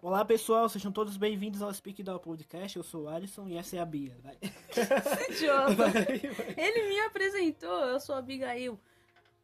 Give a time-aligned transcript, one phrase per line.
[0.00, 2.76] Olá pessoal, sejam todos bem-vindos ao Speak Down Podcast.
[2.76, 4.16] Eu sou o Alisson e essa é a Bia.
[4.22, 4.38] Vai.
[5.30, 5.74] Idiota.
[5.74, 6.54] Vai, vai.
[6.56, 8.78] Ele me apresentou, eu sou a Abigail.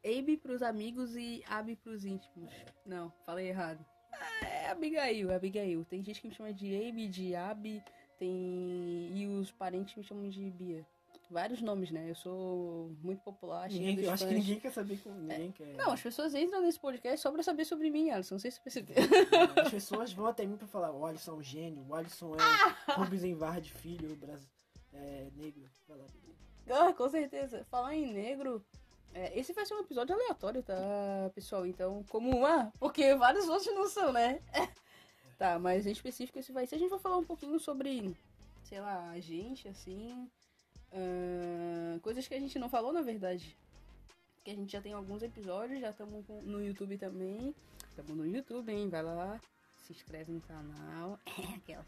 [0.05, 2.53] Abe pros amigos e Abi pros íntimos.
[2.87, 3.85] Não, falei errado.
[4.13, 5.85] Ah, É Abigail, é Abigail.
[5.85, 7.83] Tem gente que me chama de Abe, de Abi,
[8.21, 9.11] tem.
[9.13, 10.87] E os parentes me chamam de Bia.
[11.31, 12.09] Vários nomes, né?
[12.09, 13.69] Eu sou muito popular.
[13.69, 15.75] Ninguém, eu acho que ninguém quer saber com ninguém quer.
[15.75, 18.37] Não, as pessoas entram nesse podcast só pra saber sobre mim, Alisson.
[18.37, 18.97] Não sei se você percebeu.
[19.63, 22.77] As pessoas vão até mim pra falar: o Alisson é um gênio, o Alisson Ah!
[22.89, 24.49] é Rubens Envard, filho Brasil,
[24.95, 25.63] é, negro.
[25.87, 26.07] Vai lá.
[26.71, 27.67] Ah, com certeza.
[27.71, 28.65] Falar em negro,
[29.15, 30.77] é, esse vai ser um episódio aleatório, tá,
[31.35, 31.67] pessoal?
[31.67, 34.41] Então, como ah, porque vários outros não são, né?
[35.39, 36.77] tá, mas em específico esse vai ser.
[36.77, 38.15] A gente vai falar um pouquinho sobre,
[38.63, 40.31] sei lá, a gente, assim.
[40.93, 43.57] Ahn, coisas que a gente não falou, na verdade.
[44.45, 47.55] Que a gente já tem alguns episódios, já estamos no YouTube também.
[47.89, 48.89] Estamos no YouTube, hein?
[48.89, 49.41] Vai lá,
[49.83, 51.19] se inscreve no canal.
[51.57, 51.87] Aquelas.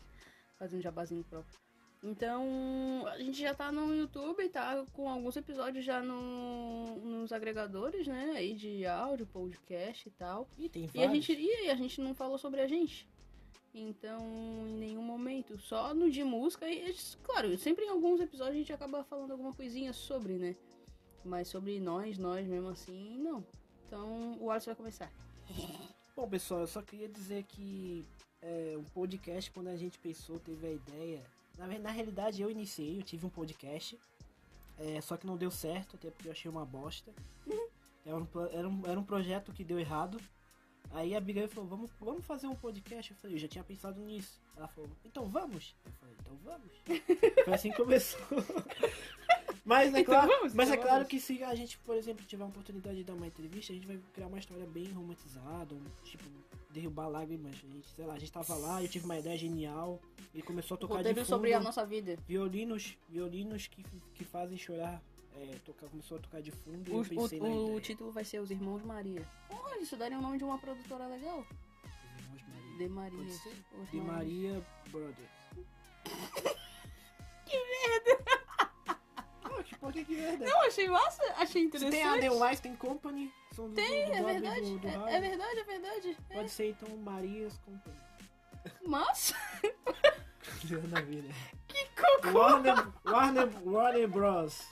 [0.59, 1.59] Fazendo jabazinho próprio.
[2.03, 8.07] Então, a gente já tá no YouTube, tá com alguns episódios já no, nos agregadores,
[8.07, 8.33] né?
[8.37, 10.49] Aí de áudio, podcast e tal.
[10.59, 11.27] Ih, tem E a vários.
[11.27, 13.07] gente, e a gente não falou sobre a gente.
[13.75, 14.21] Então,
[14.67, 15.59] em nenhum momento.
[15.59, 16.69] Só no de música.
[16.69, 20.57] E, claro, sempre em alguns episódios a gente acaba falando alguma coisinha sobre, né?
[21.25, 23.45] Mas sobre nós, nós mesmo assim, não.
[23.87, 25.13] Então, o Alisson vai começar.
[26.17, 28.05] Bom, pessoal, eu só queria dizer que
[28.43, 31.23] é, o podcast, quando a gente pensou, teve a ideia.
[31.57, 33.99] Na, na realidade, eu iniciei, eu tive um podcast.
[34.79, 37.13] é, só que não deu certo, até porque eu achei uma bosta.
[38.05, 40.19] Era um, era, um, era um projeto que deu errado.
[40.93, 43.13] Aí a Abigail falou, vamos, vamos fazer um podcast.
[43.13, 44.41] Eu falei, eu já tinha pensado nisso.
[44.57, 45.75] Ela falou, então vamos?
[45.85, 46.73] Eu falei, então vamos.
[47.45, 48.21] Foi assim que começou.
[49.65, 51.11] Mas é Então claro, vamos, mas é então claro vamos.
[51.11, 53.87] que se a gente, por exemplo, tiver a oportunidade de dar uma entrevista, a gente
[53.87, 56.25] vai criar uma história bem romantizada, um, tipo,
[56.71, 57.53] derrubar lágrimas.
[57.63, 60.01] A gente, sei lá, a gente tava lá, eu tive uma ideia genial
[60.35, 62.17] e começou a tocar de Roteiro fundo sobre a nossa vida.
[62.27, 63.85] violinos, violinos que,
[64.15, 65.01] que fazem chorar.
[65.43, 67.81] É, tocar, começou a tocar de fundo e O, eu pensei o- na o ideia.
[67.81, 69.27] título vai ser Os Irmãos Maria.
[69.51, 71.47] Olha, isso daria o nome de uma produtora legal.
[72.75, 73.25] Os Irmãos Maria.
[73.25, 73.25] De Maria.
[73.91, 74.03] De Maria.
[74.03, 75.31] Maria Brothers.
[77.47, 78.25] Que merda!
[79.43, 80.45] Poxa, por que que merda?
[80.47, 81.91] Não, achei massa, achei Se interessante.
[81.91, 84.79] tem a The Weinstein Company, são do, Tem, do, do é verdade.
[84.79, 86.17] do, é, é verdade, é verdade.
[86.31, 86.35] É.
[86.37, 87.97] Pode ser então Marias Company.
[88.87, 89.35] Massa.
[91.69, 92.39] Que cocô.
[92.39, 94.63] Warner, Warner, Warner Bros.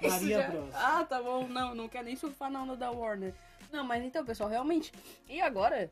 [0.00, 0.74] Isso Maria já- Bros.
[0.74, 1.46] Ah, tá bom.
[1.48, 3.34] Não, não quer nem surfar na onda da Warner.
[3.72, 4.92] Não, mas então, pessoal, realmente.
[5.28, 5.88] E agora?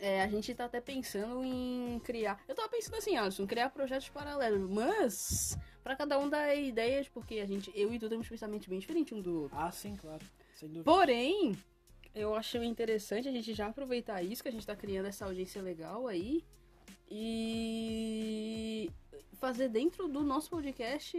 [0.00, 2.40] é, a gente tá até pensando em criar.
[2.48, 4.68] Eu tava pensando assim, Alisson, criar projetos paralelos.
[4.68, 8.80] Mas, pra cada um dar ideias, porque a gente, eu e tu temos pensamentos bem
[8.80, 9.56] diferentes um do outro.
[9.56, 10.24] Ah, sim, claro.
[10.56, 10.84] Sem dúvida.
[10.84, 11.56] Porém,
[12.12, 15.62] eu acho interessante a gente já aproveitar isso, que a gente tá criando essa audiência
[15.62, 16.44] legal aí.
[17.08, 18.90] E
[19.38, 21.16] fazer dentro do nosso podcast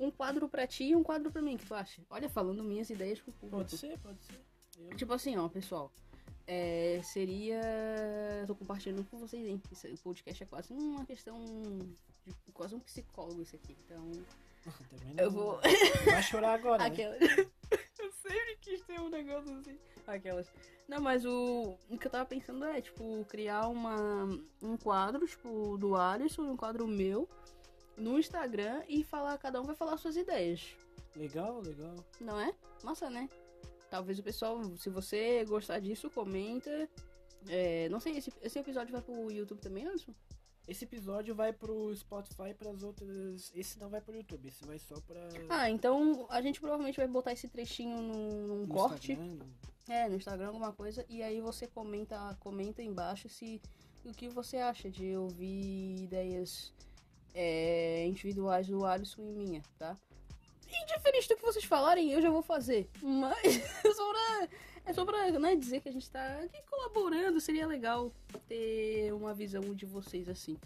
[0.00, 2.02] um quadro pra ti e um quadro pra mim, que tu acha?
[2.08, 3.58] Olha, falando minhas ideias pro público.
[3.58, 4.40] Pode ser, pode ser.
[4.78, 5.92] Eu- Tipo assim, ó, pessoal.
[6.46, 7.60] É, seria.
[8.46, 9.62] Tô compartilhando com vocês, hein?
[9.70, 11.38] Isso- o podcast é quase uma questão.
[12.26, 13.76] De, quase um psicólogo, isso aqui.
[13.84, 14.10] Então.
[14.90, 15.24] Também não.
[15.24, 15.60] Eu vou.
[16.06, 16.86] Vai chorar agora, né?
[16.88, 17.16] Aquela...
[17.20, 19.78] eu sempre quis ter um negócio assim.
[20.06, 20.50] Aquelas.
[20.88, 21.76] Não, mas o...
[21.88, 24.24] o que eu tava pensando é, tipo, criar uma...
[24.60, 27.28] um quadro, tipo, do Alisson e um quadro meu
[28.00, 30.74] no Instagram e falar, cada um vai falar suas ideias.
[31.16, 31.94] Legal, legal.
[32.20, 32.54] Não é?
[32.82, 33.28] Massa, né?
[33.90, 36.88] Talvez o pessoal, se você gostar disso, comenta.
[37.48, 40.12] É, não sei, esse, esse episódio vai pro YouTube também, Alisson?
[40.68, 43.50] Esse episódio vai pro Spotify e pras outras.
[43.54, 45.20] Esse não vai pro YouTube, esse vai só pra.
[45.48, 49.12] Ah, então a gente provavelmente vai botar esse trechinho num, num no corte.
[49.12, 51.04] Instagram, no- É, no Instagram alguma coisa.
[51.08, 53.60] E aí você comenta, comenta embaixo se
[54.04, 56.72] o que você acha de ouvir ideias
[57.34, 59.96] é, individuais do Alisson e minha, tá?
[60.82, 62.88] Indiferente do que vocês falarem, eu já vou fazer.
[63.02, 64.48] Mas é só pra,
[64.86, 67.40] é só pra né, dizer que a gente tá aqui colaborando.
[67.40, 68.12] Seria legal
[68.48, 70.56] ter uma visão de vocês assim.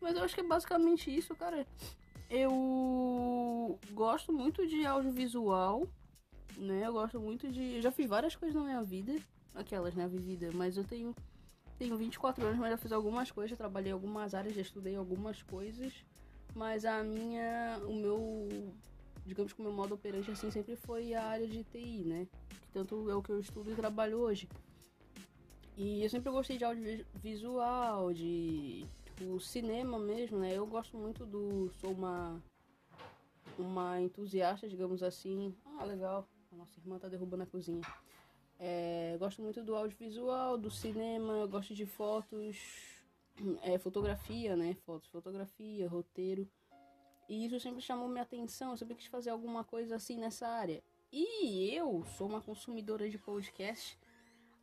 [0.00, 1.66] Mas eu acho que é basicamente isso, cara.
[2.30, 5.88] Eu gosto muito de audiovisual
[6.58, 6.86] né?
[6.86, 7.76] Eu gosto muito de.
[7.76, 9.16] Eu já fiz várias coisas na minha vida.
[9.54, 10.06] Aquelas, né?
[10.08, 10.50] Vivida.
[10.52, 11.14] Mas eu tenho.
[11.78, 13.50] Tenho 24 anos, mas já fiz algumas coisas.
[13.50, 15.92] Já trabalhei em algumas áreas, já estudei algumas coisas.
[16.54, 17.80] Mas a minha.
[17.86, 18.72] O meu.
[19.24, 22.26] Digamos que o meu modo operante assim sempre foi a área de TI, né?
[22.48, 24.48] Que tanto é o que eu estudo e trabalho hoje.
[25.76, 28.86] E eu sempre gostei de audiovisual, de.
[29.04, 30.52] Tipo, cinema mesmo, né?
[30.54, 31.70] Eu gosto muito do.
[31.80, 32.42] Sou uma.
[33.58, 35.54] Uma entusiasta, digamos assim.
[35.78, 36.28] Ah, legal.
[36.52, 37.82] A nossa irmã tá derrubando a cozinha.
[38.58, 42.56] É, gosto muito do audiovisual, do cinema, gosto de fotos,
[43.62, 44.74] é, fotografia, né?
[44.74, 46.48] Fotos, fotografia, roteiro.
[47.28, 48.70] E isso sempre chamou minha atenção.
[48.70, 50.82] Eu sempre quis fazer alguma coisa assim nessa área.
[51.12, 53.98] E eu sou uma consumidora de podcast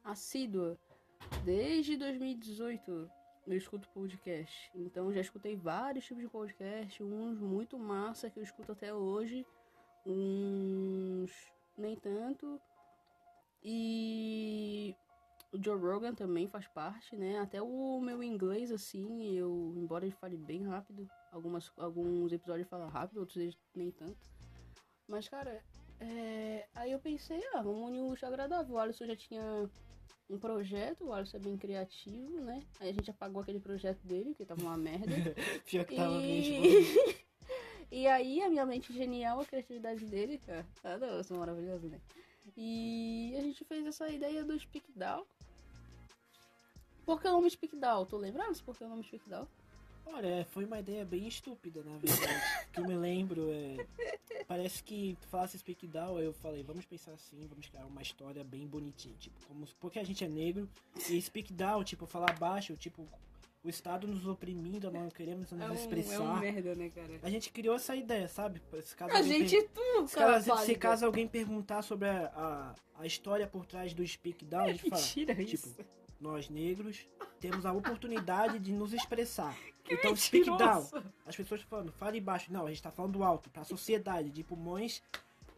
[0.04, 0.78] assídua.
[1.44, 3.10] Desde 2018
[3.48, 4.72] eu escuto podcast.
[4.76, 9.46] Então já escutei vários tipos de podcast, uns muito massa que eu escuto até hoje,
[10.06, 11.32] uns
[11.78, 12.60] nem tanto.
[13.64, 14.96] E
[15.56, 17.40] o Joe Rogan também faz parte, né?
[17.40, 22.90] Até o meu inglês, assim, eu, embora ele fale bem rápido, algumas, alguns episódios falam
[22.90, 24.18] rápido, outros nem tanto.
[25.08, 25.64] Mas, cara,
[26.00, 26.68] é...
[26.76, 28.76] aí eu pensei, ah, vamos unir o agradável.
[28.76, 29.70] O Alisson já tinha
[30.30, 32.62] um projeto, o Alisson é bem criativo, né?
[32.80, 35.06] Aí a gente apagou aquele projeto dele, que tava uma merda.
[35.66, 36.60] Pior que tava e...
[36.60, 37.16] mesmo.
[37.92, 40.66] e aí a minha mente genial, a criatividade dele, cara.
[40.84, 42.02] Ah, não, eu sou maravilhoso, né?
[42.58, 45.26] E a gente fez essa ideia do Speak Down.
[47.06, 48.06] Por que o nome Speak Down?
[48.06, 49.48] Tu lembraste por que o nome Speak Down?
[50.08, 52.42] Olha, foi uma ideia bem estúpida, na verdade.
[52.72, 53.86] que eu me lembro, é...
[54.48, 58.44] Parece que tu falasse Speak Down, eu falei, vamos pensar assim, vamos criar uma história
[58.44, 59.16] bem bonitinha.
[59.18, 60.70] Tipo, como porque a gente é negro,
[61.10, 63.08] e Speak Down, tipo, falar baixo, tipo,
[63.64, 66.14] o Estado nos oprimindo, não queremos nos é um, expressar.
[66.14, 67.20] É um merda, né, cara?
[67.24, 68.62] A gente criou essa ideia, sabe?
[68.84, 69.70] Se caso a gente per...
[69.70, 74.08] tu, se, caso, se caso alguém perguntar sobre a, a, a, história por trás do
[74.08, 75.02] Speak Down, a gente fala.
[75.02, 75.76] Mentira tipo, isso.
[76.20, 77.08] Nós negros
[77.40, 79.56] temos a oportunidade de nos expressar.
[79.86, 80.26] Que então, mentiroso.
[80.26, 82.52] Speak Down, as pessoas falando, fale baixo.
[82.52, 85.04] Não, a gente tá falando alto, pra sociedade, de pulmões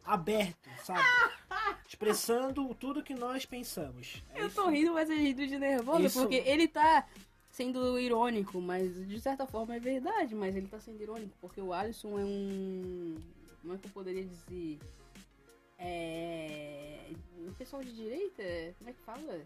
[0.04, 1.00] abertos, sabe?
[1.88, 4.22] Expressando tudo que nós pensamos.
[4.34, 4.56] É Eu isso.
[4.58, 6.20] tô rindo, mas é rindo de nervoso, Isso.
[6.20, 7.08] porque ele tá
[7.50, 11.72] sendo irônico, mas de certa forma é verdade, mas ele tá sendo irônico, porque o
[11.72, 13.16] Alisson é um.
[13.62, 14.78] Como é que eu poderia dizer?
[15.80, 17.12] É.
[17.48, 18.44] O pessoal de direita?
[18.78, 19.42] Como é que fala?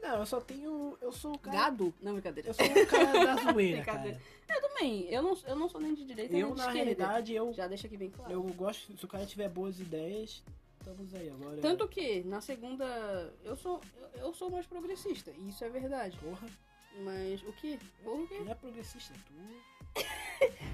[0.00, 0.96] Não, eu só tenho.
[1.00, 1.56] Eu sou o cara.
[1.56, 1.92] Gado?
[2.00, 2.50] Não, brincadeira.
[2.50, 4.20] Eu sou o cara da zoeira, cara.
[4.48, 6.78] Eu também, eu não, eu não sou nem de direita nem Eu, de na esquerda.
[6.78, 8.32] realidade, eu, Já deixa aqui bem claro.
[8.32, 8.96] eu gosto.
[8.96, 10.42] Se o cara tiver boas ideias,
[10.78, 11.60] estamos aí agora.
[11.60, 12.84] Tanto que, na segunda,
[13.44, 13.80] eu sou,
[14.14, 16.16] eu, eu sou mais progressista, e isso é verdade.
[16.18, 16.46] Porra,
[17.00, 17.78] Mas o que?
[18.04, 18.38] O quê?
[18.44, 20.00] não é progressista, tu.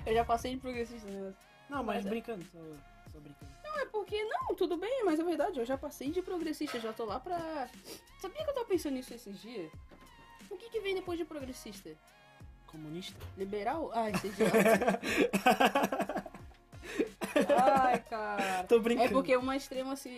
[0.05, 1.33] Eu já passei de progressista, né?
[1.71, 2.59] Não, mas Mas é- brincando, só,
[3.13, 3.53] só brincando.
[3.73, 6.93] Não, é porque, não, tudo bem, mas é verdade, eu já passei de progressista, já
[6.93, 7.69] tô lá pra...
[8.21, 9.73] Sabia que eu tava pensando nisso esses dias?
[10.51, 11.91] O que que vem depois de progressista?
[12.67, 13.19] Comunista?
[13.37, 13.91] Liberal?
[13.95, 15.01] Ai, esse idiota.
[17.59, 18.65] Ai, cara.
[18.65, 19.09] Tô brincando.
[19.09, 20.11] É porque uma extrema se...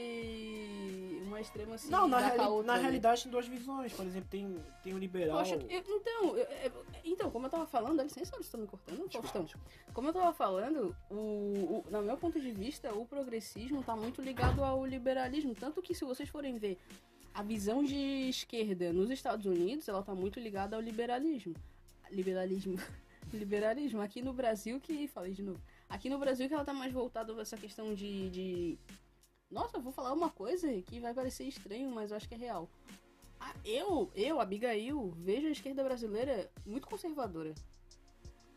[1.44, 2.82] Extrema se Não, na, a reali- outra, na né?
[2.82, 3.92] realidade tem duas visões.
[3.92, 5.38] Por exemplo, tem, tem o liberal.
[5.44, 9.08] eu- então, eu- eu- então, como eu tava falando, dá licença, vocês estão me cortando,
[9.10, 9.46] Faustão.
[9.92, 14.20] Como eu tava falando, o, o, no meu ponto de vista, o progressismo tá muito
[14.20, 15.54] ligado ao liberalismo.
[15.54, 16.78] Tanto que se vocês forem ver
[17.32, 21.54] a visão de esquerda nos Estados Unidos, ela tá muito ligada ao liberalismo.
[22.10, 22.76] Liberalismo.
[23.32, 24.00] liberalismo.
[24.00, 25.08] Aqui no Brasil que.
[25.08, 25.60] Falei de novo.
[25.88, 28.30] Aqui no Brasil que ela tá mais voltada pra essa questão de.
[28.30, 28.78] de...
[29.50, 32.38] Nossa, eu vou falar uma coisa que vai parecer estranho, mas eu acho que é
[32.38, 32.68] real.
[33.40, 37.54] Ah, Eu, eu, Abigail, vejo a esquerda brasileira muito conservadora.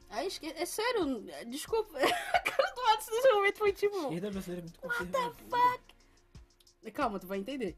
[0.09, 0.59] A esquerda.
[0.61, 1.97] É sério, desculpa.
[2.33, 3.97] A cara do Adson nesse momento foi A tipo.
[3.97, 5.79] esquerda brasileira é muito conservadora.
[6.93, 7.77] Calma, tu vai entender.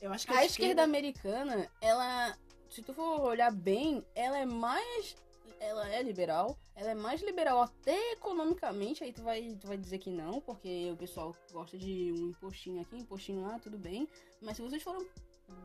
[0.00, 2.36] Eu acho que A esquerda americana, ela.
[2.68, 5.16] Se tu for olhar bem, ela é mais.
[5.58, 9.98] Ela é liberal, ela é mais liberal até economicamente, aí tu vai, tu vai dizer
[9.98, 14.06] que não, porque o pessoal gosta de um impostinho aqui, um impostinho lá, tudo bem.
[14.42, 15.06] Mas se vocês forem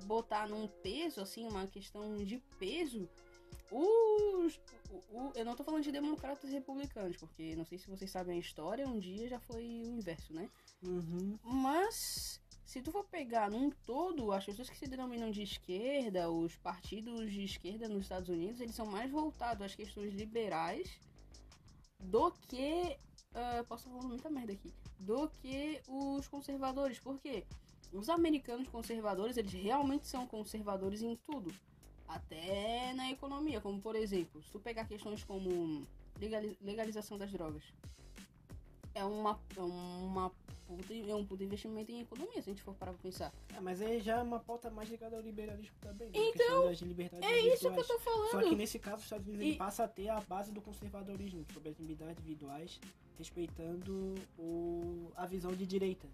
[0.05, 3.07] botar num peso, assim, uma questão de peso,
[3.69, 4.59] os.
[4.89, 8.09] o- o- eu não tô falando de democratas e republicanos, porque não sei se vocês
[8.11, 10.49] sabem a história, um dia já foi o inverso, né?
[10.83, 11.37] Uhum.
[11.43, 12.40] Mas,
[12.71, 17.29] se tu for pegar num todo, as pessoas que se denominam de esquerda, os partidos
[17.29, 20.89] de esquerda nos Estados Unidos, eles são mais voltados às questões liberais
[21.99, 22.95] do que.
[23.35, 24.73] ah, posso falando muita merda aqui.
[25.01, 26.97] Do que os conservadores.
[26.97, 27.43] Por quê?
[27.91, 31.53] Os americanos conservadores, eles realmente são conservadores em tudo.
[32.07, 35.85] Até na economia, como por exemplo, se tu pegar questões como
[36.17, 37.63] legali- legalização das drogas.
[38.93, 40.29] É uma, é uma
[40.75, 43.33] puta, é um puta investimento em economia, se a gente for parar pra pensar.
[43.55, 46.07] É, mas aí já é uma pauta mais ligada ao liberalismo também.
[46.09, 46.13] né?
[46.15, 47.87] Então, das liberdades É isso que eu individuais.
[47.87, 48.31] tô falando.
[48.31, 51.45] Só que nesse caso, os Estados Unidos E- passa a ter a base do conservadorismo
[51.53, 52.79] sobre as liberdades individuais,
[53.17, 56.07] respeitando o, a visão de direita.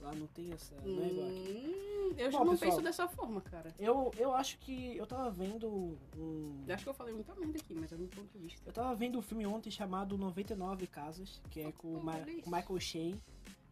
[0.00, 0.74] Lá não tem essa.
[0.76, 1.74] Não é igual aqui.
[1.76, 2.70] Hum, eu já Bom, não pessoal.
[2.70, 3.74] penso dessa forma, cara.
[3.78, 4.96] Eu, eu acho que.
[4.96, 5.68] Eu tava vendo
[6.16, 6.64] um.
[6.66, 8.62] Eu acho que eu falei muita merda aqui, mas é meu ponto de vista.
[8.66, 12.40] Eu tava vendo um filme ontem chamado 99 Casas, que é com o Ma- isso.
[12.42, 13.14] com Michael Shea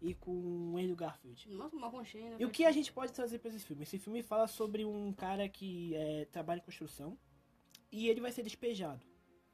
[0.01, 0.31] e com
[0.73, 1.49] o Andrew Garfield.
[1.51, 2.37] Nossa, uma roncheira.
[2.39, 3.83] E o que a gente pode trazer pra esse filme?
[3.83, 7.19] Esse filme fala sobre um cara que é, trabalha em construção
[7.91, 9.05] E ele vai ser despejado.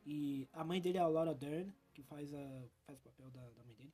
[0.07, 3.41] E a mãe dele é a Laura Dern, que faz, a, faz o papel da,
[3.41, 3.93] da mãe dele.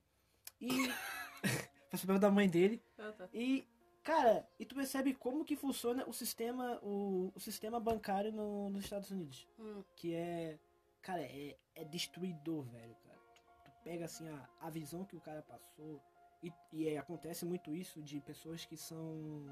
[0.61, 0.69] E.
[1.91, 2.83] faz o papel da mãe dele.
[2.99, 3.29] Ah, tá.
[3.33, 3.65] E,
[4.03, 8.85] cara, e tu percebe como que funciona o sistema, o, o sistema bancário no- nos
[8.85, 9.47] Estados Unidos.
[9.59, 9.85] Hum.
[9.95, 10.59] Que é.
[11.03, 13.19] Cara, é, é destruidor, velho, cara.
[13.35, 16.03] Tu, tu pega assim a, a visão que o cara passou.
[16.43, 19.47] E, e é, acontece muito isso de pessoas que são.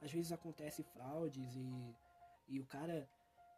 [0.00, 1.94] Às vezes acontece fraudes e.
[2.48, 3.08] E o cara.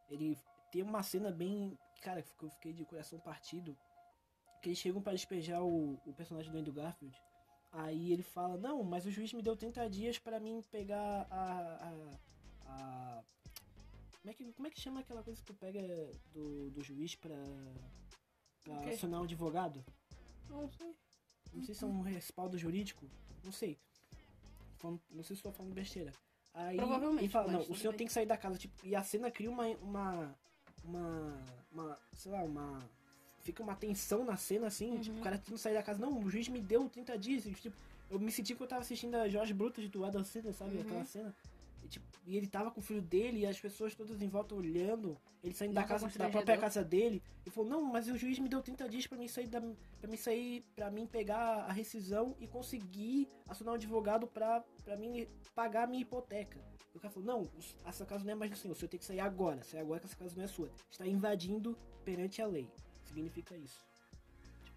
[0.09, 0.37] Ele
[0.71, 1.79] tem uma cena bem.
[2.03, 3.77] Cara, que eu fiquei de coração partido.
[4.63, 7.17] Que eles chegam pra despejar o, o personagem do Andrew Garfield.
[7.73, 11.89] Aí ele fala, não, mas o juiz me deu 30 dias pra mim pegar a.
[12.67, 13.25] a, a-
[14.21, 15.81] como, é que, como é que chama aquela coisa que tu pega
[16.33, 17.35] do, do juiz pra,
[18.63, 18.91] pra O quê?
[18.91, 19.85] acionar um advogado?
[20.49, 20.95] Não sei.
[21.53, 23.05] Não sei se é um respaldo jurídico.
[23.45, 23.79] Não sei.
[24.79, 26.13] Falando- Não sei se estou falando besteira.
[26.55, 27.99] Aí Provavelmente, ele fala, não, o senhor bem.
[27.99, 28.59] tem que sair da casa.
[28.59, 29.67] Tipo, e a cena cria uma.
[29.67, 30.35] uma.
[30.85, 31.39] uma.
[31.73, 32.83] uma sei lá, uma.
[33.41, 35.01] Fica uma tensão na cena, assim, Uhum.
[35.01, 35.99] tipo, o cara tentando sair da casa.
[36.01, 37.43] Não, o juiz me deu 30 dias.
[37.61, 37.77] tipo,
[38.11, 40.77] eu me senti que eu tava assistindo a Jorge Brutus do Adam Sandler, sabe?
[40.77, 40.83] Uhum.
[40.83, 41.35] Aquela cena.
[41.83, 44.55] E, tipo, e ele tava com o filho dele e as pessoas todas em volta
[44.55, 47.23] olhando, ele saindo da casa da própria casa dele.
[47.45, 49.61] Ele falou, não, mas o juiz me deu 30 dias pra mim sair da.
[50.01, 50.65] pra mim sair.
[50.77, 55.87] pra mim pegar a rescisão e conseguir acionar um advogado pra, pra mim pagar a
[55.87, 56.59] minha hipoteca.
[56.95, 57.51] E o cara falou, não,
[57.87, 59.63] essa casa não é mais do senhor, o senhor tem que sair agora.
[59.65, 60.71] Sair agora que essa casa não é sua.
[60.91, 62.69] Está invadindo perante a lei.
[63.07, 63.81] Significa isso.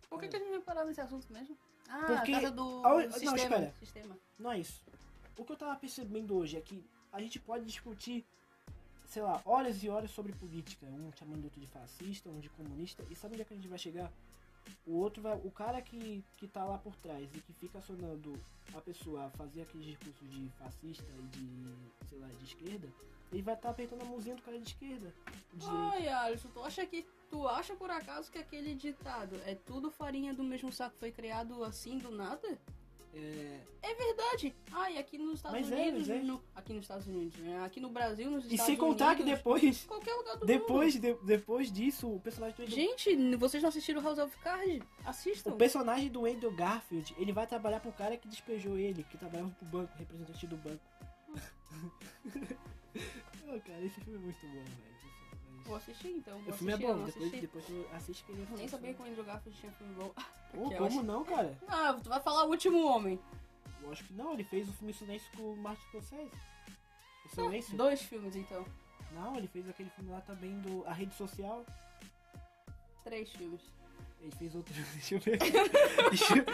[0.09, 1.57] Por que, que a gente vai parar nesse assunto mesmo?
[1.89, 3.35] Ah, Porque- a casa do, do não, sistema.
[3.37, 3.73] espera.
[3.79, 4.17] sistema.
[4.39, 4.81] Não é isso.
[5.37, 6.83] O que eu tava percebendo hoje é que
[7.15, 8.25] a gente pode discutir,
[9.07, 10.85] sei lá, horas e horas sobre política.
[10.85, 13.05] Um chamando outro de fascista, um de comunista.
[13.09, 14.11] E sabe onde é que a gente vai chegar?
[14.85, 15.33] O outro vai.
[15.37, 18.37] O cara que, que tá lá por trás e que fica acionando
[18.75, 22.89] a pessoa a fazer aqueles discursos de fascista e de, sei lá, de esquerda,
[23.31, 25.13] ele vai estar apertando a mãozinha do cara de esquerda.
[25.67, 27.05] Ai, Alisson, tu acha que.
[27.29, 31.63] Tu acha por acaso que aquele ditado é tudo farinha do mesmo saco foi criado
[31.63, 32.59] assim do nada?
[33.15, 34.53] É, É verdade.
[34.71, 36.07] Ai, aqui nos Estados Mas é, Unidos.
[36.07, 36.23] mas é.
[36.23, 37.63] no- aqui nos Estados Unidos, né?
[37.63, 39.83] Aqui no Brasil, nos e Estados sem contar que Unidos, depois.
[39.85, 40.47] Qualquer lugar do mundo.
[40.47, 44.83] Depois, de- depois disso, o personagem do Andrew, Gente, vocês não assistiram House of Cards?
[45.05, 45.51] Assistam.
[45.51, 49.49] o personagem do Andrew Garfield, ele vai trabalhar pro cara que despejou ele, que trabalhava
[49.51, 50.81] pro banco, representante do banco.
[53.47, 54.95] oh, cara, esse filme é muito bom, velho.
[55.65, 56.39] Vou assistir então.
[56.41, 58.67] Vou O filme é assistir, eu bom, depois, depois tu assiste que ele é Nem
[58.67, 60.13] sabia que o Andrew Garfield tinha filme bom.
[60.55, 61.57] Como acho- não, cara?
[61.67, 63.19] Ah, tu vai falar o último homem.
[63.83, 66.31] Eu acho que não, ele fez o filme Silêncio com o Martin Scorsese.
[67.25, 67.77] O Silêncio?
[67.77, 68.65] Dois filmes então.
[69.13, 71.65] Não, ele fez aquele filme lá também do A Rede Social.
[73.03, 73.61] Três filmes.
[74.21, 74.73] Ele fez outro.
[74.93, 75.37] Deixa eu ver.
[75.37, 76.45] Deixa eu...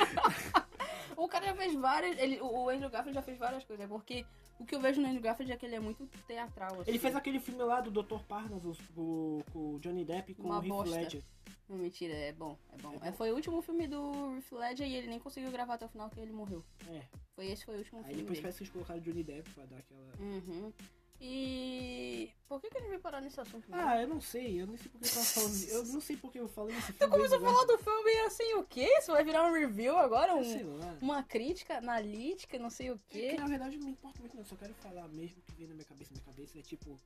[1.24, 2.18] O cara já fez várias.
[2.18, 3.86] Ele, o Andrew Garfield já fez várias coisas.
[3.86, 4.26] É porque
[4.60, 6.82] o que eu vejo no Andrew Garfield é que ele é muito teatral.
[6.82, 6.90] Assim.
[6.90, 8.20] Ele fez aquele filme lá do Dr.
[8.28, 10.96] Parnassus com, o Johnny Depp e com Uma o Heath bosta.
[10.96, 11.24] Ledger.
[11.72, 13.00] Não, mentira, é bom, é bom.
[13.02, 13.08] É.
[13.08, 15.90] É, foi o último filme do Riff Ledger e ele nem conseguiu gravar até o
[15.90, 16.62] final que ele morreu.
[16.90, 17.02] É.
[17.34, 18.42] Foi esse foi o último Aí filme depois dele.
[18.42, 20.14] parece que eles colocaram Johnny Depp pra dar aquela.
[20.20, 20.74] Uhum.
[21.22, 22.30] E.
[22.50, 23.70] Por que, que a gente vai parar nesse assunto?
[23.72, 23.88] mesmo?
[23.88, 25.64] Ah, eu não sei, eu não sei porque eu tava falando.
[25.70, 28.64] Eu não sei porque eu falei nesse tu começou a falar do filme assim, o
[28.66, 28.86] quê?
[28.98, 30.36] Isso vai virar um review agora?
[30.36, 30.98] Um, Sei lá.
[31.02, 33.30] uma crítica analítica, não sei o É quê.
[33.30, 34.42] que na verdade não me importa muito, não.
[34.42, 36.12] Eu só quero falar mesmo o que vem na minha cabeça.
[36.12, 37.00] Minha cabeça é tipo.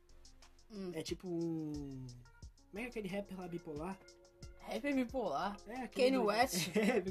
[0.72, 0.92] Hum.
[0.94, 2.08] É tipo um.
[2.72, 3.98] Como é é aquele rapper lá bipolar?
[4.68, 5.56] Rap bipolar.
[5.68, 5.88] É.
[5.88, 6.70] Kanye West.
[6.76, 7.02] É.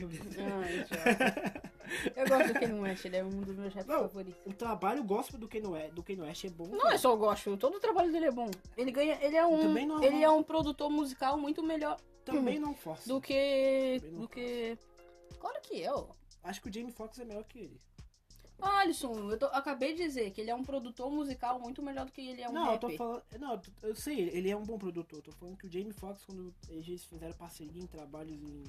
[1.06, 1.70] Ah.
[2.16, 3.84] Eu gosto do Kanye West, ele é um dos meus Não.
[3.84, 4.40] favoritos.
[4.46, 6.66] O trabalho gospel do Kanye West, do Kanye West é bom.
[6.66, 6.94] Não cara.
[6.94, 8.50] é só gosto, todo o trabalho dele é bom.
[8.76, 12.74] Ele ganha, ele é um, não- ele é um produtor musical muito melhor Também não
[12.74, 13.08] força.
[13.08, 14.76] do que, do que,
[15.38, 16.08] claro que eu.
[16.42, 17.80] Acho que o Jamie Foxx é melhor que ele.
[18.60, 22.06] Ah, Alisson, eu tô- acabei de dizer que ele é um produtor musical muito melhor
[22.06, 22.96] do que ele é um não, eu tô rapper.
[22.98, 23.22] falando.
[23.38, 25.18] Não, eu sei, ele é um bom produtor.
[25.18, 28.64] Eu tô falando que o Jamie Foxx, quando eles fizeram parceria em trabalhos em.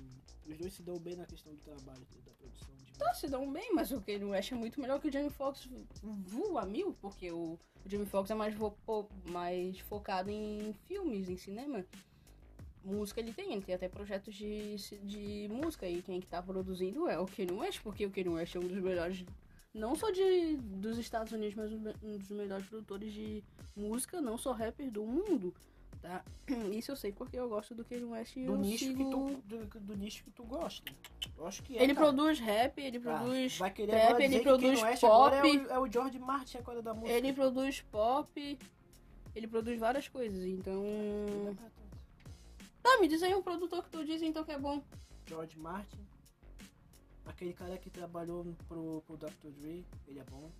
[0.52, 3.52] Os dois se dão bem na questão do trabalho, da produção de Tá, se dão
[3.52, 5.68] bem, mas o Kanye West é muito melhor que o Jamie Foxx
[6.02, 8.78] voa a mil, porque o, o Jamie Foxx é mais, vo-
[9.26, 11.86] mais focado em filmes, em cinema.
[12.84, 17.08] Música ele tem, ele tem até projetos de, de música e quem que tá produzindo
[17.10, 19.26] é o Kanye West, porque o Kanye West é um dos melhores,
[19.76, 23.44] não só de, dos Estados Unidos, mas um dos melhores produtores de
[23.76, 25.54] música, não só rapper do mundo,
[26.02, 26.24] tá?
[26.72, 29.04] Isso eu sei porque eu gosto do Kanye West e do nicho sigo...
[29.04, 29.42] que tu.
[29.46, 30.90] Do, do nicho que tu gosta.
[31.38, 31.84] Eu acho que é.
[31.84, 32.08] Ele cara.
[32.08, 35.36] produz rap, ele Ah, produz vai querer agora ele produz pop.
[35.36, 37.12] É o, é o George Martin agora da música.
[37.12, 38.60] Ele produz pop,
[39.36, 40.84] ele produz várias coisas, então.
[42.82, 44.82] Tá, me diz aí um produtor que tu diz então que é bom.
[45.28, 46.15] George Martin.
[47.26, 49.50] Aquele cara que trabalhou pro, pro Dr.
[49.58, 50.52] Dre, ele é bom.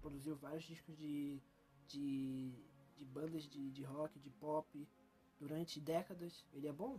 [0.00, 1.40] Produziu vários discos de.
[1.86, 2.52] de.
[2.96, 4.88] de bandas de, de rock, de pop.
[5.38, 6.44] durante décadas.
[6.52, 6.98] Ele é bom?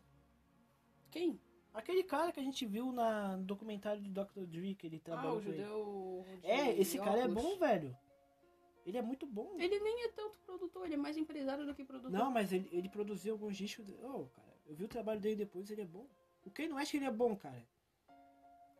[1.11, 1.39] Quem?
[1.73, 4.45] Aquele cara que a gente viu na, no documentário do Dr.
[4.47, 5.57] Dre, que ele Ah, trabalhou o com ele.
[5.57, 6.25] judeu.
[6.43, 7.95] É, esse cara é bom, velho.
[8.85, 9.55] Ele é muito bom.
[9.59, 12.11] Ele nem é tanto produtor, ele é mais empresário do que produtor.
[12.11, 13.85] Não, mas ele, ele produziu alguns discos.
[14.01, 16.07] Oh, cara, eu vi o trabalho dele depois, ele é bom.
[16.43, 17.63] O que não acha que ele é bom, cara?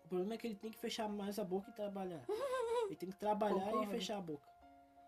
[0.10, 2.24] O problema é que ele tem que fechar mais a boca e trabalhar.
[2.88, 3.84] Ele tem que trabalhar Concordo.
[3.84, 4.48] e fechar a boca.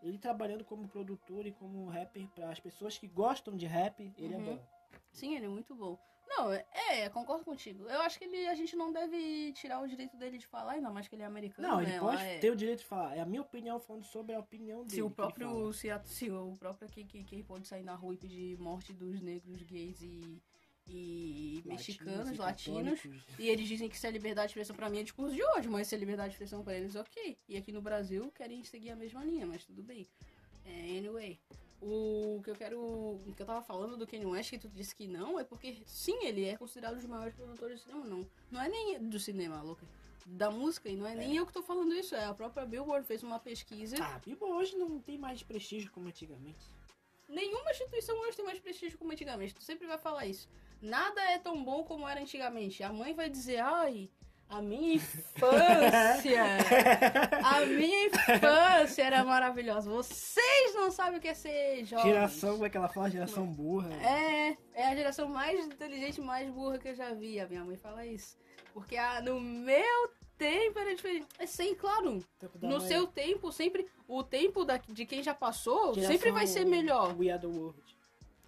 [0.03, 4.35] Ele trabalhando como produtor e como rapper para as pessoas que gostam de rap, ele
[4.35, 4.41] Uhum.
[4.41, 4.67] é bom.
[5.11, 5.97] Sim, ele é muito bom.
[6.27, 7.89] Não, é, é, concordo contigo.
[7.89, 10.91] Eu acho que ele, a gente não deve tirar o direito dele de falar, ainda
[10.91, 11.67] mais que ele é americano.
[11.67, 11.99] Não, ele né?
[11.99, 13.17] pode Lá é- ter o direito de falar.
[13.17, 14.91] É a minha opinião falando sobre a opinião dele.
[14.95, 18.17] Se o que próprio, se, a, se o próprio KKK pode sair na rua e
[18.17, 20.41] pedir morte dos negros, gays e,
[20.87, 23.35] e mexicanos, latinos, católicos.
[23.39, 25.71] e eles dizem que isso é liberdade de expressão pra mim é discurso de ódio,
[25.71, 27.37] mas se é liberdade de expressão pra eles, ok.
[27.47, 30.07] E aqui no Brasil querem seguir a mesma linha, mas tudo bem.
[30.65, 31.39] É, anyway,
[31.81, 32.79] o que eu quero.
[32.79, 35.81] O que eu tava falando do Kanye West, que tu disse que não, é porque
[35.85, 38.27] sim, ele é considerado um dos maiores produtores de cinema, não.
[38.51, 39.85] Não é nem do cinema, louca.
[40.23, 43.07] Da música, e não é nem eu que tô falando isso, é a própria Billboard
[43.07, 43.95] fez uma pesquisa.
[43.99, 46.63] Ah, Billboard hoje não tem mais prestígio como antigamente.
[47.27, 49.55] Nenhuma instituição hoje tem mais prestígio como antigamente.
[49.55, 50.47] Tu sempre vai falar isso.
[50.81, 52.83] Nada é tão bom como era antigamente.
[52.83, 54.09] A mãe vai dizer, ai,
[54.51, 56.43] a minha infância.
[57.45, 59.89] a minha infância era maravilhosa.
[59.89, 62.11] Vocês não sabem o que é ser jovem.
[62.11, 63.09] Geração, como é que ela fala?
[63.09, 63.93] Geração burra.
[64.03, 67.39] É, é a geração mais inteligente mais burra que eu já vi.
[67.39, 68.37] A minha mãe fala isso.
[68.73, 71.27] Porque ah, no meu tempo era diferente.
[71.39, 72.19] É sim, claro.
[72.61, 72.87] No mãe.
[72.87, 73.87] seu tempo, sempre.
[74.07, 77.15] O tempo da, de quem já passou Geração sempre vai ser melhor.
[77.17, 77.79] We are the world.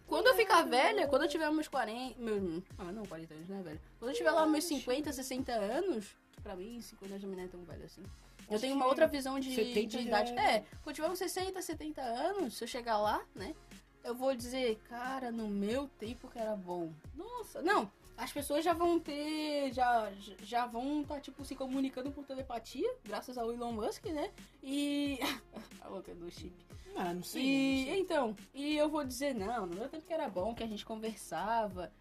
[0.07, 2.19] Quando eu ficar velha, quando eu tiver meus 40.
[2.19, 3.81] Meus, ah, não, 40 anos, né, velho?
[3.99, 7.47] Quando eu tiver lá meus 50, 60 anos, que pra mim 50 já não é
[7.47, 8.03] tão velho assim.
[8.49, 10.31] Eu tenho uma outra visão de, 70 de idade.
[10.33, 13.55] é- É, quando eu tiver uns 60, 70 anos, se eu chegar lá, né?
[14.03, 16.91] Eu vou dizer, cara, no meu tempo que era bom.
[17.15, 17.89] Nossa, não.
[18.17, 19.73] As pessoas já vão ter.
[19.73, 20.11] Já,
[20.43, 24.31] já vão estar, tipo, se comunicando por telepatia, graças ao Elon Musk, né?
[24.61, 25.19] E.
[25.81, 26.53] a louca do chip.
[26.95, 27.41] Ah, não sei.
[27.41, 27.99] E não sei.
[27.99, 30.85] então, e eu vou dizer, não, no meu tempo que era bom, que a gente
[30.85, 31.91] conversava,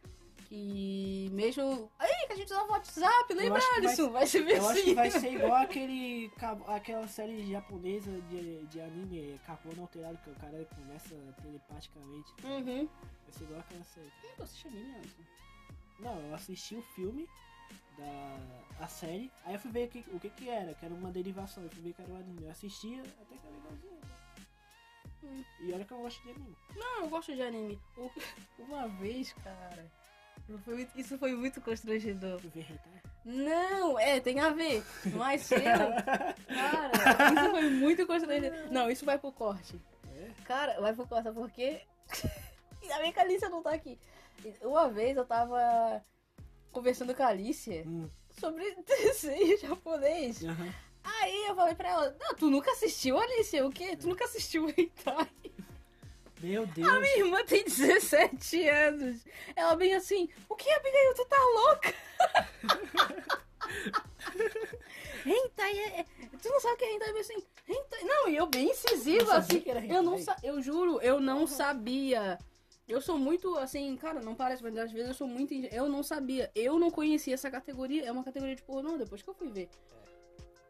[0.53, 1.91] que mesmo.
[1.99, 4.11] Aí, que a gente usava WhatsApp, lembra, que vai Alisson?
[4.11, 5.21] Vai ser Eu acho que vai assim.
[5.21, 6.31] ser igual aquele,
[6.69, 12.33] aquela série japonesa de, de anime, Carbono Alterado, que o cara conversa telepaticamente.
[12.45, 12.87] Uhum.
[12.87, 14.07] Vai ser igual aquela série.
[14.07, 15.23] Ih, Tu assiste anime, Alisson?
[15.99, 17.29] Não, eu assisti o filme
[17.97, 20.93] da a série, aí eu fui ver o que, o que que era, que era
[20.93, 22.45] uma derivação, eu fui ver que era anime.
[22.45, 24.01] Eu assistia até que era legalzinho.
[25.23, 25.45] Hum.
[25.61, 26.57] E olha que eu gosto de anime.
[26.75, 27.81] Não, eu gosto de anime.
[28.59, 29.87] Uma vez, cara.
[30.97, 32.41] Isso foi muito constrangedor.
[33.25, 34.85] Não, é, tem a ver.
[35.15, 35.61] Mas eu.
[35.63, 38.73] Cara, isso foi muito constrangedor.
[38.73, 39.81] Não, isso vai pro corte.
[40.11, 40.31] É?
[40.45, 41.81] Cara, vai pro corte, porque.
[42.93, 43.97] a minha Calícia não tá aqui.
[44.63, 46.05] Uma vez eu tava
[46.71, 50.43] conversando com a Alicia Hum, sobre desenho japonês.
[50.45, 50.73] aham.
[51.05, 53.67] Aí eu falei pra ela, não, tu nunca assistiu, Alicia?
[53.67, 53.97] O quê?
[53.97, 55.29] Tu nunca assistiu Hentai?
[56.41, 56.89] Meu Deus.
[56.89, 59.25] A minha irmã tem 17 anos.
[59.55, 61.15] Ela bem assim, o que, Abigail?
[61.15, 61.95] Tu tá louca?
[65.27, 66.07] hentai é, é-
[66.41, 67.11] Tu não sabe o que é hentai?
[67.11, 68.03] Eu assim, hentai...
[68.05, 69.63] Não, e eu bem incisiva, assim.
[69.89, 70.37] eu não sa...
[70.43, 72.39] Eu juro, eu não sabia.
[72.89, 75.55] Eu sou muito, assim, cara, não parece, mas às vezes eu sou muito...
[75.55, 76.51] Eu não sabia.
[76.55, 78.05] Eu não conhecia essa categoria.
[78.05, 79.69] É uma categoria de pornô, depois que eu fui ver.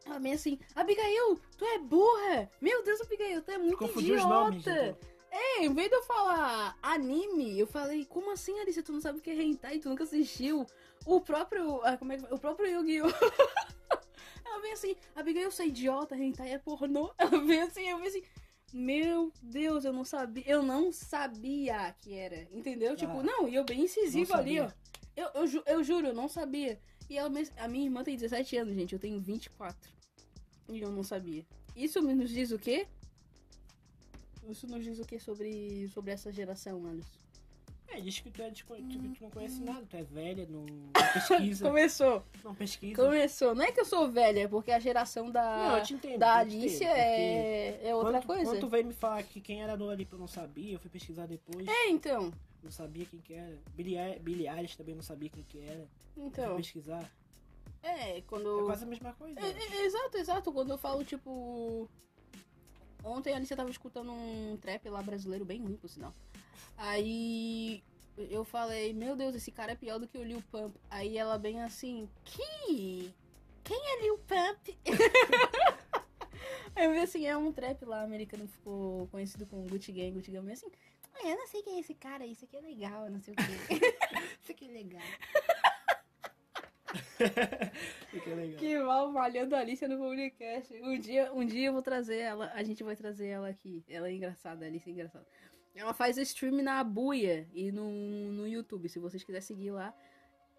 [0.04, 2.50] Ela bem assim, Abigail, tu é burra!
[2.60, 4.28] Meu Deus, Abigail, tu é muito Confundiu idiota!
[4.28, 4.66] nomes.
[4.66, 4.96] então.
[5.30, 8.82] É, em vez de eu falar anime, eu falei, como assim, Alicia?
[8.82, 9.78] Tu não sabe o que é hentai?
[9.78, 10.66] Tu nunca assistiu?
[11.06, 11.80] O próprio.
[11.84, 12.34] ah, como é que.
[12.34, 13.08] O próprio Yu-Gi-Oh!
[14.44, 17.10] Ela vem assim, Abigail, você é idiota, hentai é pornô.
[17.16, 18.22] Ela vem assim, eu vem assim.
[18.72, 20.44] Meu Deus, eu não sabia.
[20.46, 22.48] Eu não sabia que era.
[22.52, 22.96] Entendeu?
[22.96, 24.70] Tipo, Ah, não, e eu bem incisivo ali, ó.
[25.14, 26.80] Eu, eu, ju- eu juro, eu não sabia.
[27.10, 28.94] E ela, a minha irmã tem 17 anos, gente.
[28.94, 29.92] Eu tenho 24.
[30.70, 31.44] E eu não sabia.
[31.76, 32.86] Isso nos diz o quê?
[34.48, 37.10] Isso nos diz o quê sobre, sobre essa geração, Alisson?
[37.94, 38.74] É, diz que tu, é desco...
[38.74, 41.66] tu, não conhece nada, tu é velha, não, não pesquisa.
[41.66, 42.22] Começou.
[42.42, 42.94] não pesquisa.
[43.02, 43.54] Começou.
[43.54, 46.18] Não é que eu sou velha, é porque a geração Não, da, eu te entendo.
[46.18, 48.44] da eu entendo, é, é outra quando, coisa.
[48.44, 50.88] Quando tu veio me falar que quem era Dua Lipa eu não sabia, eu fui
[50.90, 52.32] pesquisar depois, É, então.
[52.62, 53.58] não sabia quem que era.
[53.74, 55.86] Billie, Billie Eilish também não sabia quem que era.
[56.16, 56.46] Eu Então.
[56.46, 57.10] fui pesquisar.
[57.82, 58.64] É, É quando.
[58.64, 59.38] quase a mesma coisa.
[59.38, 60.52] É, é, exato, exato.
[60.52, 61.88] Quando eu falo, tipo.
[63.04, 66.14] Ontem a Alicia tava escutando um trap lá brasileiro, bem ruim, por sinal.
[66.76, 67.82] Aí
[68.16, 70.74] eu falei, meu Deus, esse cara é pior do que o Lil Pump.
[70.90, 73.12] Aí ela bem assim, que?
[73.64, 74.78] Quem é Lil Pump?
[76.74, 80.12] Aí eu vi assim, é um trap lá americano que ficou conhecido como Gucci Gang,
[80.12, 80.70] Gucci Gang, assim.
[81.14, 83.36] Ah, eu não sei quem é esse cara, isso aqui é legal, não sei o
[83.36, 83.42] quê.
[84.42, 85.02] Isso aqui é legal.
[88.14, 88.58] É legal.
[88.58, 90.74] que mal malhando a Alicia no podcast.
[90.82, 93.82] Um dia, um dia eu vou trazer ela, a gente vai trazer ela aqui.
[93.88, 95.26] Ela é engraçada, a Alicia é engraçada.
[95.74, 97.90] Ela faz stream na Buia e no,
[98.32, 98.88] no YouTube.
[98.88, 99.94] Se vocês quiserem seguir lá,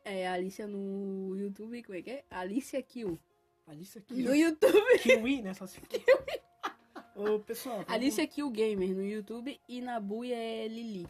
[0.04, 2.24] é a Alicia no YouTube, como é que é?
[2.30, 3.20] Alicia Kill.
[3.68, 4.22] Alicia aqui.
[4.22, 5.00] No YouTube.
[5.00, 5.54] Kiwi, né?
[5.54, 5.80] Só se
[7.16, 7.86] Ô, pessoal.
[7.88, 11.08] Alicia Kill Gamer no YouTube e na Buia é Lili.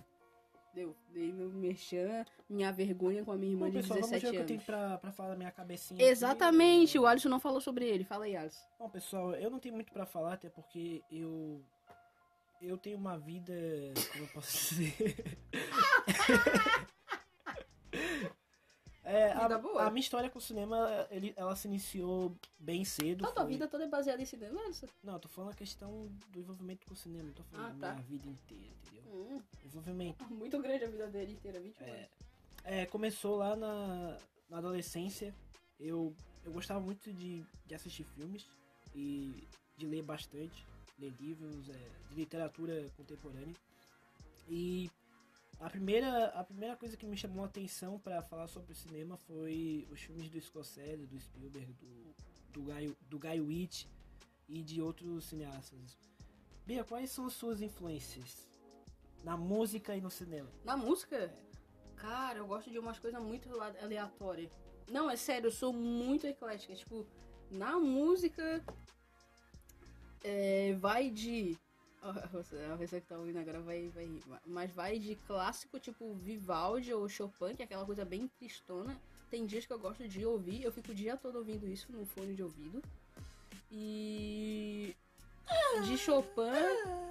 [0.74, 0.96] Deu.
[1.13, 4.26] Dei meu merchan, minha vergonha com a minha irmã Bom, de pessoal, vamos ver 17
[4.28, 4.48] o que eu anos.
[4.48, 6.00] tenho pra, pra falar da minha cabecinha.
[6.00, 6.10] aqui.
[6.10, 8.04] Exatamente, o Alisson não falou sobre ele.
[8.04, 8.66] Fala aí, Alisson.
[8.80, 11.62] Bom, pessoal, eu não tenho muito pra falar, até porque eu.
[12.63, 13.54] Eu tenho uma vida.
[14.13, 15.38] Como eu posso dizer?
[19.04, 19.45] é, a,
[19.86, 23.26] a minha história com o cinema, ele, ela se iniciou bem cedo.
[23.26, 24.88] A foi- vida toda é baseada em cinema, Alisson.
[25.04, 27.73] Não, eu tô falando a questão do envolvimento com o cinema, não tô falando Ah,
[27.73, 27.93] da tá.
[27.95, 29.04] minha vida inteira, entendeu?
[29.13, 30.23] Hum, Envolvimento.
[30.34, 32.08] muito grande a vida dele inteira, 20 anos.
[32.63, 34.17] É, começou lá na,
[34.49, 35.36] na adolescência.
[35.78, 38.47] Eu, eu gostava muito de, de assistir filmes
[38.95, 39.45] e
[39.76, 40.65] de ler bastante,
[41.10, 43.56] livros é, de literatura contemporânea.
[44.48, 44.89] E
[45.60, 49.18] a primeira, a primeira coisa que me chamou a atenção para falar sobre o cinema
[49.18, 52.16] foi os filmes do Scorsese, do Spielberg, do,
[52.52, 53.88] do, Guy, do Guy Ritchie
[54.50, 55.98] e de outros cineastas.
[56.66, 58.48] Bia, quais são as suas influências
[59.24, 60.50] na música e no cinema?
[60.63, 61.34] Na música,
[61.96, 64.52] cara, eu gosto de umas coisas muito ale- aleatórias.
[64.89, 66.76] Não, é sério, eu sou muito eclética.
[66.76, 67.06] Tipo,
[67.50, 68.63] na música,
[70.24, 71.58] é, vai de.
[72.02, 74.22] A pessoa a pessoa que tá ouvindo agora vai, vai rir.
[74.46, 78.98] Mas vai de clássico, tipo Vivaldi ou Chopin, que é aquela coisa bem tristona.
[79.30, 82.06] Tem dias que eu gosto de ouvir, eu fico o dia todo ouvindo isso no
[82.06, 82.82] fone de ouvido.
[83.72, 84.96] E.
[85.86, 86.52] De Chopin,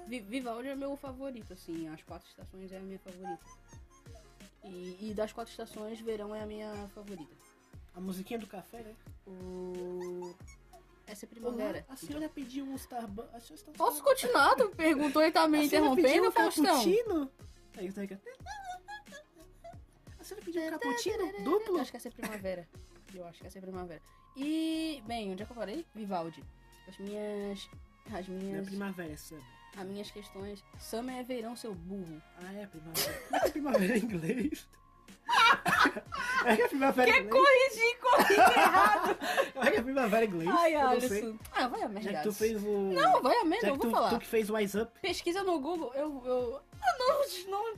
[0.07, 1.89] Vi- Vivaldi é meu favorito, assim.
[1.89, 3.45] As quatro estações é a minha favorita.
[4.65, 7.35] E, e das quatro estações, verão é a minha favorita.
[7.95, 8.95] A musiquinha do café, né?
[9.27, 10.35] O.
[11.07, 11.85] Essa é primavera.
[11.87, 13.51] Olá, a senhora pediu um Starbucks.
[13.51, 14.55] Está Posso continuar?
[14.57, 16.65] Tu perguntou e tá me A interrompendo, um Faustão?
[16.65, 17.31] cappuccino?
[17.77, 18.19] Aí, tá aqui.
[20.19, 21.77] A senhora pediu um cappuccino duplo?
[21.77, 22.69] Eu acho que essa é primavera.
[23.15, 24.01] Eu acho que essa é primavera.
[24.37, 25.85] E, bem, onde é que eu parei?
[25.95, 26.43] Vivaldi.
[26.89, 27.69] As minhas.
[28.13, 28.67] As minhas.
[28.67, 29.45] primavera, é summer.
[29.77, 30.65] As minhas questões.
[30.79, 32.23] Summer é verão, seu burro.
[32.39, 33.23] Ah, é primavera.
[33.33, 34.67] É é primavera em inglês?
[36.47, 37.45] é que é primavera em inglês?
[37.45, 39.19] Corrigi, corrigi errado.
[39.63, 40.51] É que é primavera inglês?
[40.51, 40.89] Ai, não.
[40.89, 41.39] Alisson.
[41.53, 42.11] Ah, vai a merda.
[42.11, 42.45] Já que tu Alisson.
[42.45, 42.69] fez o...
[42.93, 44.11] Não, vai a merda, eu vou tu, falar.
[44.11, 45.01] tu que fez o Wise Up.
[45.01, 46.23] Pesquisa no Google, eu.
[46.27, 46.61] eu...
[46.83, 47.75] Ah, não, não,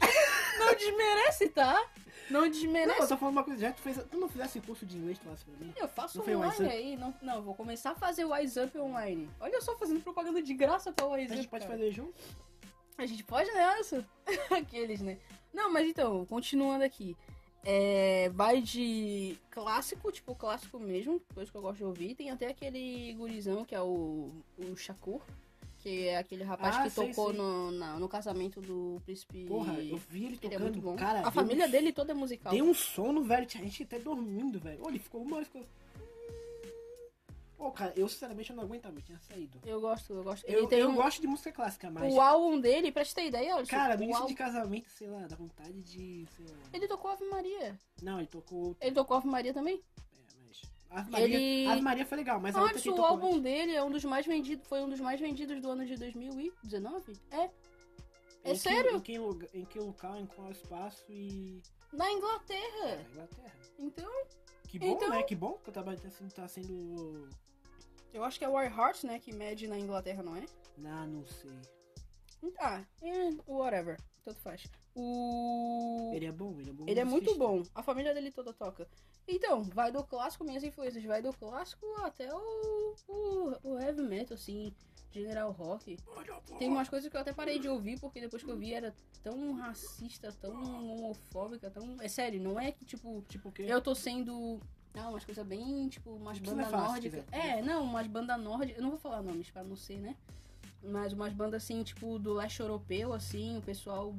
[0.66, 1.86] não desmerece, tá?
[2.30, 3.02] Não Não, desmerece.
[3.02, 3.60] eu tô falando uma coisa.
[3.60, 3.98] Já que tu fez...
[4.10, 5.74] Tu não fizesse curso de inglês, tu falasse pra mim?
[5.76, 6.96] Eu faço Não online aí.
[6.96, 9.28] Não, não, eu vou começar a fazer o Wise Up online.
[9.38, 11.36] Olha só, fazendo propaganda de graça pra Wise A Up.
[11.36, 11.76] gente pode cara.
[11.78, 12.14] fazer junto?
[12.96, 14.06] A gente pode nessa.
[14.50, 15.18] Aqueles, né?
[15.52, 17.14] Não, mas então, continuando aqui.
[17.64, 22.14] É, vai de clássico, tipo clássico mesmo, coisa que eu gosto de ouvir.
[22.14, 25.20] Tem até aquele gurizão que é o, o Shakur,
[25.78, 27.38] que é aquele rapaz Ah, que sei, tocou sei.
[27.38, 29.46] No, na- no casamento do príncipe.
[29.46, 30.62] Porra, eu vi ele Ele é tocando.
[30.62, 30.96] muito bom.
[30.96, 32.52] Cara, a deu família um- dele toda é musical.
[32.52, 33.46] Deu um sono, velho.
[33.46, 34.80] A gente até dormindo, velho.
[34.82, 35.42] Olha, ele ficou uma.
[35.44, 35.64] Ficou...
[37.56, 39.60] Pô, cara, eu sinceramente eu não aguentava, eu tinha saído.
[39.64, 40.44] Eu gosto, eu gosto.
[40.44, 42.12] Ele Eu, eu um, gosto de música clássica, mas.
[42.12, 45.08] o álbum dele, pra te ter ideia, Alisson, Cara, no início álbum- de casamento, sei
[45.08, 46.26] lá, dá vontade de.
[46.40, 46.56] Lá.
[46.72, 47.78] ele tocou Ave Maria.
[48.02, 48.76] Não, ele tocou.
[48.80, 49.80] Ele tocou Ave Maria também?
[50.16, 50.62] É, mas.
[50.90, 53.42] Ave Maria, Ele- Ave Maria foi legal, mas Antes, que o álbum antes.
[53.42, 57.12] dele é um dos mais vendidos, foi um dos mais vendidos do ano de 2019?
[57.30, 57.36] É.
[58.46, 58.96] É Em que- sério?
[58.96, 59.14] Em que,
[59.54, 61.62] em que local, em qual espaço e.
[61.92, 62.96] Na Inglaterra.
[62.96, 63.54] Na Inglaterra.
[63.78, 64.12] Então,
[64.68, 65.22] Que bom, Então- né?
[65.22, 66.32] Que bom que o trabalho tá sendo.
[66.32, 67.28] Tá sendo...
[68.14, 70.46] eu acho que é o War Hearts, né, que mede na Inglaterra, não é?
[70.84, 71.50] Ah, não sei.
[72.58, 74.00] Ah, é, whatever.
[74.24, 74.64] Tanto faz.
[74.94, 76.12] O...
[76.14, 76.84] Ele é bom, ele é bom.
[76.86, 77.62] Ele é muito bom.
[77.74, 78.88] A família dele toda toca.
[79.26, 84.34] Então, vai do clássico, minhas influências, vai do clássico até o, o, o heavy metal,
[84.34, 84.72] assim,
[85.10, 85.96] general rock.
[86.58, 88.94] Tem umas coisas que eu até parei de ouvir, porque depois que eu vi era
[89.22, 91.96] tão racista, tão homofóbica, tão.
[92.00, 93.22] É sério, não é que tipo.
[93.28, 93.64] Tipo o quê?
[93.66, 94.60] Eu tô sendo.
[94.94, 97.24] Ah, umas coisas bem, tipo, umas não é bandas nórdicas.
[97.32, 98.76] É, não, umas bandas nórdicas.
[98.76, 100.16] Eu não vou falar nomes pra não ser, né?
[100.82, 104.14] Mas umas bandas assim, tipo, do leste europeu, assim, o pessoal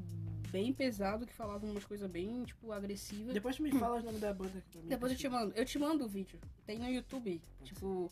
[0.51, 3.33] bem pesado que falava umas coisas bem, tipo, agressivas.
[3.33, 4.87] Depois tu me fala o nome da banda aqui pra mim.
[4.87, 5.53] Depois eu te mando.
[5.55, 6.39] Eu te mando o vídeo.
[6.65, 7.41] Tem no YouTube.
[7.63, 8.11] Tipo.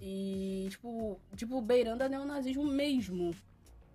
[0.00, 3.34] E, tipo, tipo, beirando a neonazismo mesmo.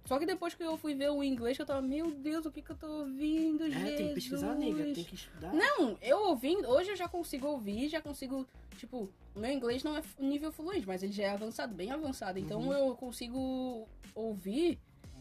[0.09, 2.63] Só que depois que eu fui ver o inglês, eu tava, meu Deus, o que
[2.63, 3.95] que eu tô ouvindo, É, Jesus?
[3.95, 4.83] tem que pesquisar, nega.
[4.85, 5.53] Tem que estudar.
[5.53, 10.01] Não, eu ouvindo, hoje eu já consigo ouvir, já consigo, tipo, meu inglês não é
[10.17, 12.39] nível fluente, mas ele já é avançado, bem avançado.
[12.39, 12.73] Então Uhum.
[12.73, 14.79] eu consigo ouvir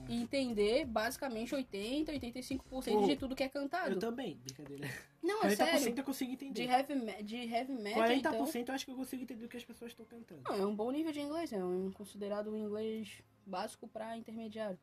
[0.08, 3.90] e entender basicamente 80, 85% Pô, de tudo que é cantado.
[3.92, 4.88] Eu também, brincadeira.
[5.22, 5.94] Não, é 40% sério.
[5.98, 6.70] eu consigo De entender.
[6.72, 8.46] heavy, me- de heavy metal, 40% então...
[8.68, 10.40] eu acho que eu consigo entender o que as pessoas estão cantando.
[10.48, 14.78] Não, é um bom nível de inglês, é um considerado um inglês básico pra intermediário.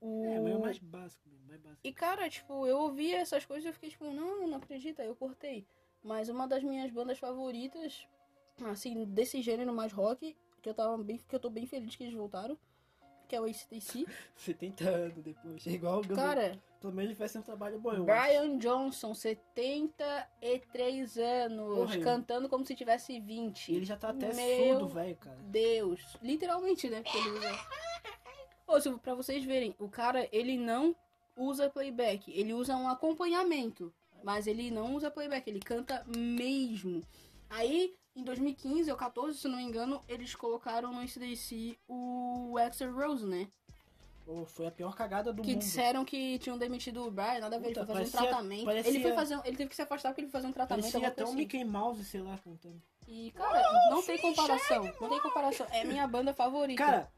[0.00, 0.24] O...
[0.24, 1.80] É, mas é o mais básico mesmo, mais básico.
[1.82, 5.06] E cara, tipo, eu ouvi essas coisas e eu fiquei tipo, não, não acredito, aí
[5.06, 5.66] eu cortei.
[6.02, 8.06] Mas uma das minhas bandas favoritas,
[8.64, 12.02] assim, desse gênero mais rock, que eu tava bem, que eu tô bem feliz que
[12.04, 12.58] eles voltaram,
[13.32, 14.06] que é o ACDC.
[14.36, 15.66] 70 anos depois.
[15.66, 18.14] É igual o Cara, Pelo menos vai ser um trabalho bom, eu acho.
[18.28, 23.72] Brian Johnson, 73 anos, Porra, cantando como se tivesse 20.
[23.72, 25.38] E ele já tá até Meu surdo, velho, cara.
[25.44, 26.18] Deus.
[26.22, 27.00] Literalmente, né?
[27.00, 27.58] Porque ele usa.
[28.66, 30.94] Ô, pra vocês verem, o cara, ele não
[31.34, 32.30] usa playback.
[32.38, 33.90] Ele usa um acompanhamento.
[34.22, 37.00] Mas ele não usa playback, ele canta mesmo.
[37.48, 42.92] Aí, em 2015 ou 14, se não me engano, eles colocaram no ACDC o Axel
[42.94, 43.48] Rose, né?
[44.24, 45.58] Pô, foi a pior cagada do Que mundo.
[45.60, 48.64] disseram que tinham demitido o Brian, nada a ver, ele foi fazer um parecia- tratamento.
[48.64, 50.52] parecia- Ele foi fazer, um- ele teve que se afastar porque ele foi fazer um
[50.52, 50.84] tratamento.
[50.92, 51.36] Parecia até um assim.
[51.36, 52.80] Mickey Mouse, sei lá, cantando.
[53.08, 54.84] E, cara, não tem comparação.
[55.00, 55.66] Não tem comparação.
[55.72, 56.82] É minha banda favorita.
[56.84, 57.10] Cara,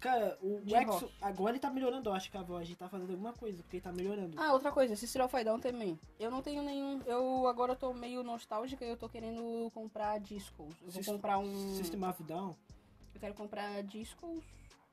[0.00, 2.66] cara, o Exo, agora ele tá melhorando, eu acho que a voz.
[2.68, 4.40] Ele tá fazendo alguma coisa, porque ele tá melhorando.
[4.40, 5.98] Ah, outra coisa, Cicero Alfaidão também.
[6.18, 7.00] Eu não tenho nenhum.
[7.06, 10.66] Eu agora tô meio nostálgica e eu tô querendo comprar discos.
[10.66, 11.74] Eu vou System- comprar um.
[11.74, 12.54] System of Down.
[13.14, 14.42] Eu quero comprar discos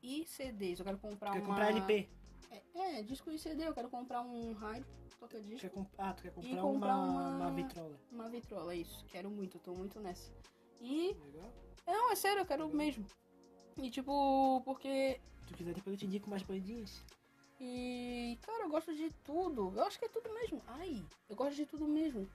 [0.01, 0.79] e CDs.
[0.79, 1.47] Eu quero comprar Quer uma.
[1.47, 2.07] comprar LP.
[2.51, 3.67] É, é, disco e CD.
[3.67, 4.85] Eu quero comprar um rádio,
[5.19, 5.59] toca disco.
[5.61, 5.87] Quer comp...
[5.97, 7.99] Ah, tu quer comprar, comprar uma, uma- uma vitrola.
[8.11, 9.03] Uma vitrola, isso.
[9.11, 10.31] Quero muito, tô muito nessa.
[10.79, 11.15] E.
[11.25, 11.51] Legal.
[11.85, 13.05] Não, é sério, eu quero mesmo.
[13.81, 15.19] E tipo, porque.
[15.41, 17.01] Se tu quiser, depois eu te indico mais bandinhas.
[17.59, 19.73] E, cara, eu gosto de tudo.
[19.75, 20.61] Eu acho que é tudo mesmo.
[20.67, 22.29] Ai, eu gosto de tudo mesmo.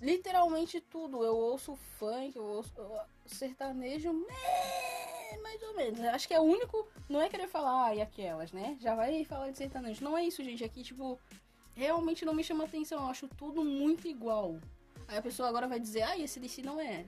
[0.00, 1.24] Literalmente tudo.
[1.24, 6.00] Eu ouço funk, eu ouço eu- sertanejo, meh, mais ou menos.
[6.00, 6.86] Acho que é o único.
[7.08, 8.76] Não é querer falar, ai, aquelas, né?
[8.80, 10.04] Já vai falar de sertanejo.
[10.04, 10.64] Não é isso, gente.
[10.64, 11.18] Aqui, tipo,
[11.74, 12.98] realmente não me chama atenção.
[13.00, 14.58] Eu acho tudo muito igual.
[15.08, 17.04] Aí a pessoa agora vai dizer, ai, esse DC não é.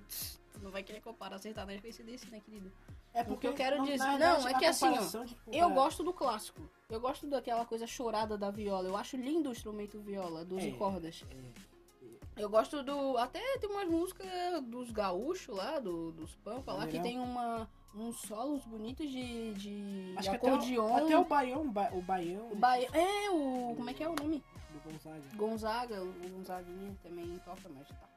[0.52, 2.70] Tu não vai querer comparar sertanejo com esse DC, né, querido?
[3.14, 4.90] É porque eu quero na- dizer- não, verdade, é a que assim, ó,
[5.24, 6.60] de Eu comparar- gosto do clássico.
[6.90, 8.88] Eu gosto daquela coisa chorada da viola.
[8.88, 10.72] Eu acho lindo o instrumento viola, 12 É.
[10.72, 11.24] cordas.
[11.30, 13.16] É, Eu gosto do.
[13.16, 14.28] Até tem umas músicas
[14.64, 20.14] dos gaúchos lá, do, dos Pampa lá, que tem uma, uns solos bonitos de, de
[20.16, 20.96] Acho que até o- acordeon.
[20.96, 23.74] Até o Baião, ba- o Baião O Bahia- É, o.
[23.76, 24.42] Como é que é o nome?
[24.72, 25.22] do Gonzaga.
[25.36, 28.08] Gonzaga, o Gonzaguinha também toca, mas tá.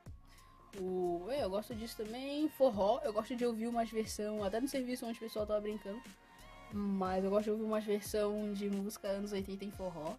[0.80, 2.50] O, eu gosto disso também.
[2.50, 6.02] Forró, eu gosto de ouvir umas versão, até no serviço onde o pessoal tava brincando.
[6.72, 10.16] Mas eu gosto de ouvir umas versão de música anos 80 em forró.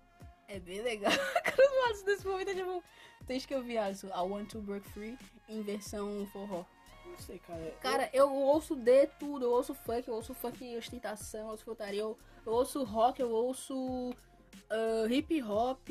[0.48, 1.12] É bem legal.
[1.44, 2.82] Cara, nossa, nesse momento é tipo.
[3.26, 4.06] Tens que ouvir isso.
[4.06, 6.64] I Want to Break Free em versão forró.
[7.04, 7.74] Não sei, cara.
[7.80, 9.44] Cara, eu ouço de tudo.
[9.44, 13.30] Eu ouço funk, eu ouço funk ostentação, eu ouço frutaria, eu, eu ouço rock, eu
[13.30, 14.14] ouço
[14.70, 15.88] ah, hip hop.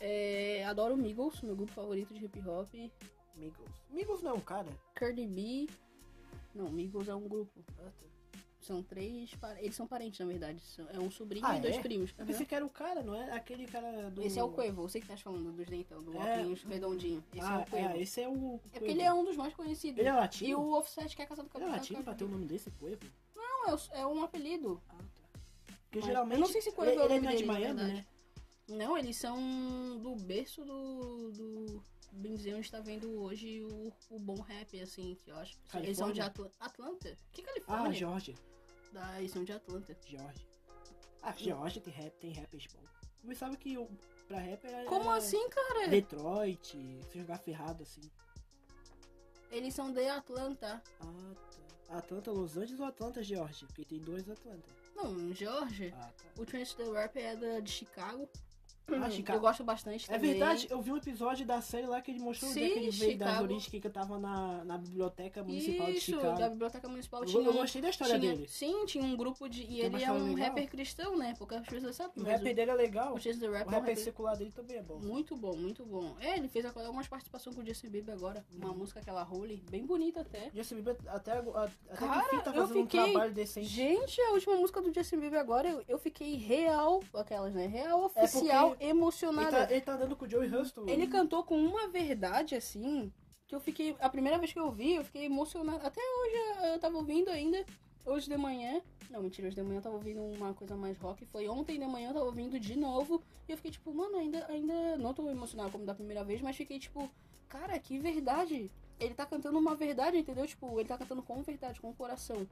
[0.00, 2.68] é, adoro Migos, meu grupo favorito de hip hop.
[3.36, 3.70] Migos.
[3.90, 4.68] Migos não, cara.
[4.94, 5.68] Cardi B.
[6.54, 7.64] Não, Migos é um grupo.
[7.78, 8.06] Ah, tá.
[8.60, 9.30] São três.
[9.58, 10.62] Eles são parentes, na verdade.
[10.94, 11.80] É um sobrinho Ah, e dois é?
[11.82, 12.12] primos.
[12.12, 14.22] Pensei que era o cara, não é aquele cara do.
[14.22, 16.38] Esse é o Quavo, você que tá falando dos dentão, do É.
[16.40, 17.24] óculos redondinho.
[17.34, 17.76] Esse ah, é o Quavo.
[17.96, 18.60] é, esse é o.
[18.72, 19.98] É porque ele é um dos mais conhecidos.
[19.98, 20.48] Ele é latino?
[20.50, 22.44] E o Offset que é casado com a Ele é latino pra ter o nome
[22.46, 23.00] desse, Coevo?
[23.34, 24.80] Não, é, o- é um apelido.
[24.88, 25.40] Ah, tá.
[25.82, 26.34] Porque Mas geralmente.
[26.34, 28.06] eu não sei se Coelho ele, é o ele nome não é de Miami, né?
[28.68, 31.32] Não, eles são do berço do.
[31.32, 35.58] do Benzinho está vendo hoje o, o bom rap, assim, que eu acho.
[35.74, 36.24] Eles são de Califórnia?
[36.26, 37.16] Atla- Atlanta?
[37.32, 37.92] Que Ah, Califórnia?
[37.98, 38.34] Georgia.
[38.92, 39.96] Da, eles são de Atlanta.
[40.06, 40.46] Georgia.
[41.22, 42.82] Ah, Georgia tem rap, tem rappers bom.
[43.24, 43.88] Mas sabe que o,
[44.28, 44.84] pra rap é.
[44.84, 45.88] Como assim, cara?
[45.88, 46.76] Detroit,
[47.10, 48.02] se jogar ferrado assim.
[49.50, 50.82] Eles são de Atlanta.
[51.00, 51.34] Ah,
[51.86, 51.96] tá.
[51.98, 53.66] Atlanta, Los Angeles ou Atlanta, Georgia?
[53.66, 54.68] Porque tem dois Atlanta.
[54.94, 55.94] Não, Georgia.
[55.96, 56.42] Ah, tá.
[56.42, 58.28] O Chance the Rapper é da, de Chicago.
[58.88, 59.38] Ah, Chicago.
[59.38, 60.30] Eu gosto bastante É também.
[60.32, 62.78] verdade, eu vi um episódio da série lá que ele mostrou o Sim, dia que
[62.80, 66.38] ele veio das origens que eu tava na, na biblioteca municipal de Isso, Chicago.
[66.38, 68.48] da Biblioteca Municipal tinha eu gostei da história tinha- dele.
[68.48, 69.62] Sim, tinha um grupo de.
[69.62, 70.46] E Tem ele é um legal?
[70.48, 71.34] rapper cristão, né?
[71.38, 72.22] Poucas pessoas sabem.
[72.22, 73.14] O rapper dele é legal.
[73.14, 74.98] o the O Rapper é um rapper rapper secular dele também é bom.
[74.98, 76.14] Muito bom, muito bom.
[76.20, 78.44] É, ele fez algumas participações com o Justin Bieber agora.
[78.54, 78.78] Uma Uhum.
[78.78, 80.50] música aquela Holy, bem bonita até.
[80.54, 81.42] Justin Bieber até, até
[81.96, 83.66] Cara, que tá fazendo fiquei- um trabalho decente.
[83.68, 87.66] Gente, a última música do Justin Bieber agora, eu, eu fiquei real, aquelas, né?
[87.66, 88.26] Real, É
[88.72, 89.56] oficial, porque emocionada.
[89.58, 90.84] Ele tá, ele tá andando com o Joey Huston.
[90.86, 93.12] Ele cantou com uma verdade, assim,
[93.46, 93.96] que eu fiquei.
[94.00, 95.86] A primeira vez que eu ouvi, eu fiquei emocionada.
[95.86, 97.64] Até hoje eu tava ouvindo ainda.
[98.04, 98.82] Hoje de manhã.
[99.10, 101.24] Não, mentira, hoje de manhã eu tava ouvindo uma coisa mais rock.
[101.26, 103.22] Foi ontem de manhã eu tava ouvindo de novo.
[103.48, 106.56] E eu fiquei tipo, mano, ainda, ainda não tô emocionado como da primeira vez, mas
[106.56, 107.08] fiquei tipo,
[107.48, 108.70] cara, que verdade.
[108.98, 110.46] Ele tá cantando uma verdade, entendeu?
[110.46, 112.46] Tipo, ele tá cantando com verdade, com o coração.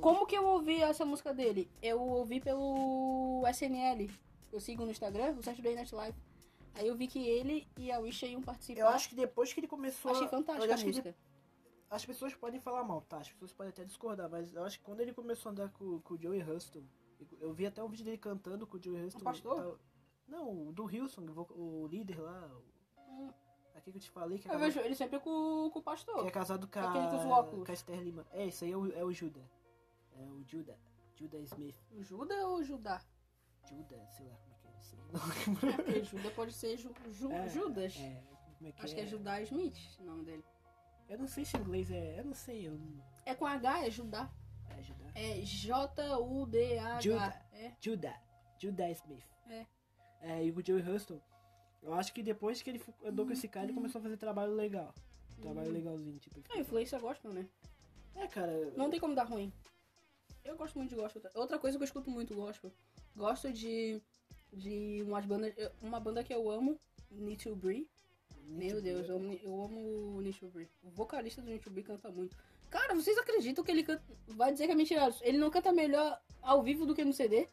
[0.00, 1.68] Como que eu ouvi essa música dele?
[1.82, 4.08] Eu ouvi pelo SNL.
[4.54, 6.16] Eu sigo no Instagram, o Saturday Night Live.
[6.74, 8.80] Aí eu vi que ele e a Wish iam participar.
[8.80, 10.12] Eu acho que depois que ele começou.
[10.12, 11.16] Achei fantástica eu a acho que ele- música.
[11.90, 13.18] As pessoas podem falar mal, tá?
[13.18, 16.00] As pessoas podem até discordar, mas eu acho que quando ele começou a andar com,
[16.00, 16.82] com o Joey Huston,
[17.40, 19.20] eu vi até um vídeo dele cantando com o Joey Huston.
[19.20, 19.56] pastor?
[19.76, 19.78] tá-
[20.26, 22.50] Não, o do Hilson, o o líder lá.
[22.56, 23.30] o- Hum.
[23.76, 25.82] Aqui que eu te falei, que é, Eu casado, vejo ele sempre com, com o
[25.82, 26.22] pastor.
[26.22, 28.24] que é casado com a, com a Esther Lima.
[28.32, 29.44] É, esse aí é o, é o Judah.
[30.16, 30.76] É o Judah.
[31.16, 31.76] Judah Smith.
[31.92, 33.00] O Judas ou o Judá?
[33.68, 34.70] Judah, sei lá como é que é.
[35.12, 35.20] Não
[35.60, 35.68] sei.
[35.70, 37.96] É porque Judas pode ser Ju- Ju- É, Judas.
[37.98, 38.22] É,
[38.58, 38.96] como é que Acho é?
[38.96, 40.44] que é Judá Smith o nome dele.
[41.08, 42.18] Eu não sei se em inglês é.
[42.20, 42.66] Eu não sei.
[42.68, 42.78] Eu...
[43.26, 44.30] É com H, é Judá.
[44.70, 45.10] É Judah.
[45.14, 47.00] É J-U-D-A-H.
[47.00, 47.42] Judah.
[47.52, 47.72] É.
[48.58, 49.24] Judah Smith.
[49.48, 49.66] É.
[50.22, 51.20] É, e o Joey Huston,
[51.82, 54.54] eu acho que depois que ele andou com esse cara, ele começou a fazer trabalho
[54.54, 54.94] legal.
[55.40, 55.74] Trabalho Uhum.
[55.74, 56.40] legalzinho, tipo.
[56.52, 57.46] A influência gospel, né?
[58.16, 58.72] É, cara.
[58.76, 59.52] Não tem como dar ruim.
[60.44, 61.22] Eu gosto muito de gospel.
[61.34, 62.72] Outra coisa que eu escuto muito gospel.
[63.16, 64.00] Gosto de.
[64.52, 65.52] De umas bandas.
[65.82, 66.78] Uma banda que eu amo,
[67.10, 67.88] Need Bree.
[68.46, 69.80] Meu Deus, eu, amo- eu amo
[70.18, 70.68] o to Bree.
[70.82, 72.36] O vocalista do to Bree canta muito.
[72.70, 74.02] Cara, vocês acreditam que ele canta.
[74.28, 75.12] Vai dizer que é mentira.
[75.22, 77.48] Ele não canta melhor ao vivo do que no CD?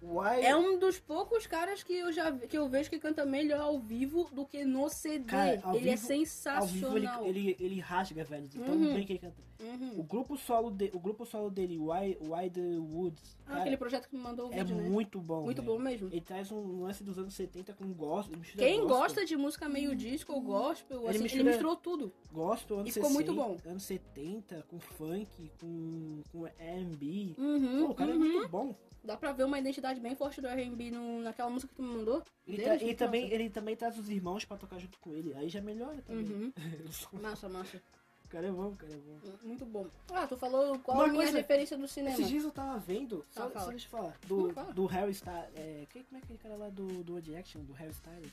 [0.00, 0.42] Why?
[0.44, 3.80] É um dos poucos caras que eu já que eu vejo que canta melhor ao
[3.80, 5.24] vivo do que no CD.
[5.24, 7.26] Cara, ele é vivo- Ao vivo ele, sensacional.
[7.26, 8.94] ele, ele rasga, velho, de tão Uhum.
[8.94, 9.48] bem que ele canta.
[9.60, 10.02] O Uhum.
[10.04, 14.08] grupo solo, de, o grupo solo dele, Why, Why the Woods, Ah, cara, aquele projeto
[14.08, 14.88] que me mandou o é vídeo, né?
[14.88, 15.42] muito bom.
[15.42, 15.74] Muito velho.
[15.74, 16.06] bom mesmo.
[16.12, 18.38] Ele traz um lance dos anos 70 com gospel.
[18.38, 21.74] ele Quem gospel, gosta de música meio disco ou gospel, Ele assim, ele, mistura- misturou
[21.74, 22.12] tudo.
[22.32, 23.68] Gospel, anos E ficou 60, muito bom.
[23.68, 27.34] anos 70, com funk, com, com R&B.
[27.36, 28.16] Uhum, Pô, o cara uhum.
[28.24, 28.76] é muito bom.
[29.04, 30.90] Dá pra ver uma identidade bem forte do R&B
[31.22, 32.22] naquela música que tu me mandou.
[32.46, 35.32] Ele, muito também, ele também traz os irmãos pra tocar junto com ele.
[35.34, 36.24] Aí já melhora também.
[36.24, 36.52] Uhum.
[37.22, 37.80] Massa, massa.
[38.24, 39.18] o cara é bom, o cara é bom.
[39.42, 39.86] Muito bom.
[40.12, 42.14] Ah, tu falou qual Uma a minha coisa- referência do cinema.
[42.14, 43.64] Esses dias eu tava vendo, só, Tá, fala.
[43.66, 44.72] só deixa eu falar, do, fala.
[44.74, 45.48] do Harry Styles.
[45.56, 48.32] É, que- como é aquele cara lá do, do Direction, do Harry Styles?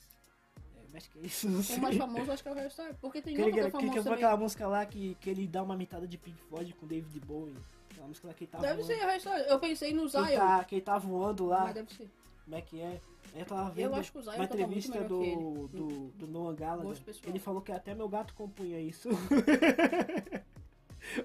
[0.94, 1.78] É, acho que é isso, não sei.
[1.78, 2.94] O mais famoso acho que é o Hairstyle.
[3.00, 4.14] Porque tem Aquele outro que que, é que, famoso que também.
[4.26, 7.56] aquela música lá que, que ele dá uma mitada de Pink Floyd com David Bowie.
[8.02, 8.88] Música que ele tá Deve voando.
[8.88, 9.46] ser o Hairstyle.
[9.48, 10.26] Eu pensei no Zion.
[10.36, 11.64] tá, que ele tá voando lá.
[11.66, 12.10] Mas deve ser.
[12.44, 13.00] Como é que é?
[13.36, 15.36] Eu tava vendo Eu acho que o Zion uma muito entrevista melhor do, que ele.
[15.36, 17.04] do, do Noah Gallagher.
[17.26, 19.10] Ele falou que até meu gato compunha isso.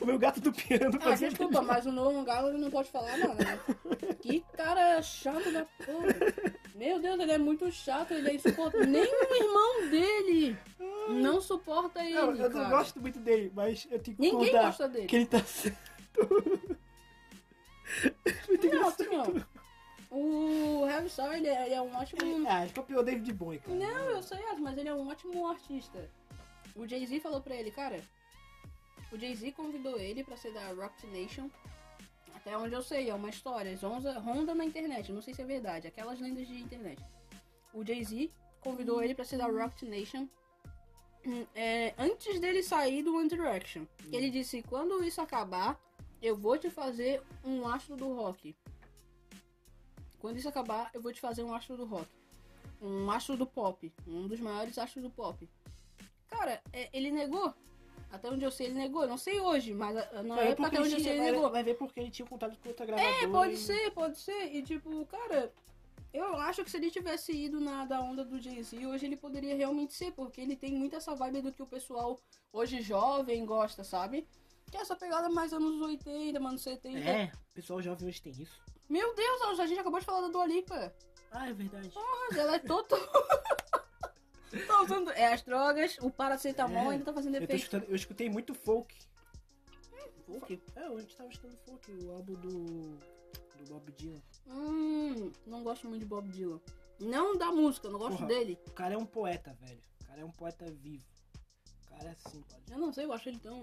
[0.01, 3.35] o meu gato do piano Ah, desculpa, mas o Nolan Gallagher não pode falar nada,
[3.35, 3.59] né?
[4.21, 6.15] Que cara chato da porra.
[6.75, 8.87] Meu Deus, ele é muito chato, ele é insuportável.
[8.87, 10.59] Nem o irmão dele
[11.09, 12.69] não suporta ele, Não, eu não cara.
[12.69, 15.07] gosto muito dele, mas eu tenho que Ninguém concordar gosta dele.
[15.07, 15.39] que ele tá.
[18.49, 19.03] muito Não, engraçado.
[19.03, 19.51] assim, ó.
[20.13, 22.49] O Styles, ele é, ele é um ótimo...
[22.49, 23.77] Ah, ele copiou o David Bowie, cara.
[23.79, 26.11] Não, eu sei, mas ele é um ótimo artista.
[26.75, 28.03] O Jay-Z falou pra ele, cara...
[29.13, 31.51] O Jay-Z convidou ele pra ser da Rock Nation.
[32.35, 33.77] Até onde eu sei, é uma história.
[33.77, 35.89] Zonza, ronda na internet, não sei se é verdade.
[35.89, 37.03] Aquelas lendas de internet.
[37.75, 38.31] O Jay-Z
[38.61, 40.29] convidou ele pra ser da Rock Nation.
[41.27, 43.85] hum, é, antes dele sair do One Direction.
[44.13, 45.77] Ele disse, quando isso acabar,
[46.23, 48.55] eu vou te fazer um astro do rock.
[50.19, 52.07] Quando isso acabar, eu vou te fazer um astro do rock.
[52.81, 53.93] Um astro do pop.
[54.07, 55.49] Um dos maiores astros do pop.
[56.29, 57.53] Cara, é, ele negou.
[58.13, 59.07] Até onde eu sei, ele negou.
[59.07, 61.21] Não sei hoje, mas a- na Vai época porque até onde eu ele sei, ele
[61.23, 61.51] vai, negou.
[61.51, 63.25] vai ver porque ele tinha contato com outra gravadora.
[63.25, 64.55] É, pode e- ser, pode ser.
[64.55, 65.53] E tipo, cara,
[66.13, 69.55] eu acho que se ele tivesse ido na da onda do Jay-Z, hoje ele poderia
[69.55, 72.19] realmente ser, porque ele tem muito essa vibe do que o pessoal
[72.53, 74.27] hoje jovem gosta, sabe?
[74.71, 76.99] Que é essa pegada mais anos 80, anos 70.
[76.99, 78.61] É, o pessoal jovem hoje tem isso.
[78.89, 80.93] Meu Deus, a gente acabou de falar da Dua Lipa.
[81.33, 81.93] Ah, é verdade.
[82.37, 82.99] Ela é total.
[84.67, 85.11] tá usando.
[85.13, 87.61] É as drogas, o paracetamol É, ainda tá fazendo Eu, efeito.
[87.61, 88.95] escutando, eu escutei muito folk.
[90.27, 90.63] Folk?
[90.77, 92.51] É, a gente tava escutando folk, o álbum do,
[93.59, 94.23] do Bob Dylan.
[94.47, 96.61] Hum, não gosto muito de Bob Dylan.
[97.01, 98.27] Não da música, não gosto Porra.
[98.29, 98.59] dele.
[98.69, 99.81] O cara é um poeta, velho.
[100.03, 101.05] O cara é um poeta vivo.
[102.01, 102.73] Cara é assim, pode.
[102.73, 103.63] Eu não sei, eu acho ele tão.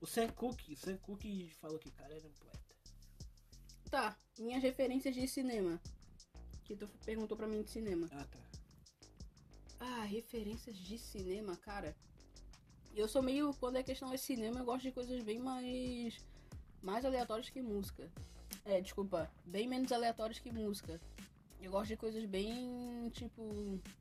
[0.00, 2.74] O Sam Cooke, o Sam Cooke falou que o cara era um poeta.
[3.88, 5.80] Tá, minhas referências de cinema.
[6.64, 8.08] Que tu perguntou pra mim de cinema.
[8.10, 8.38] Ah, tá.
[9.78, 11.96] Ah, referências de cinema, cara.
[12.92, 13.54] Eu sou meio.
[13.54, 16.18] Quando é questão de cinema, eu gosto de coisas bem mais.
[16.82, 18.10] Mais aleatórias que música.
[18.64, 19.30] É, desculpa.
[19.44, 21.00] Bem menos aleatórias que música.
[21.66, 23.10] Eu gosto de coisas bem.
[23.12, 23.42] Tipo.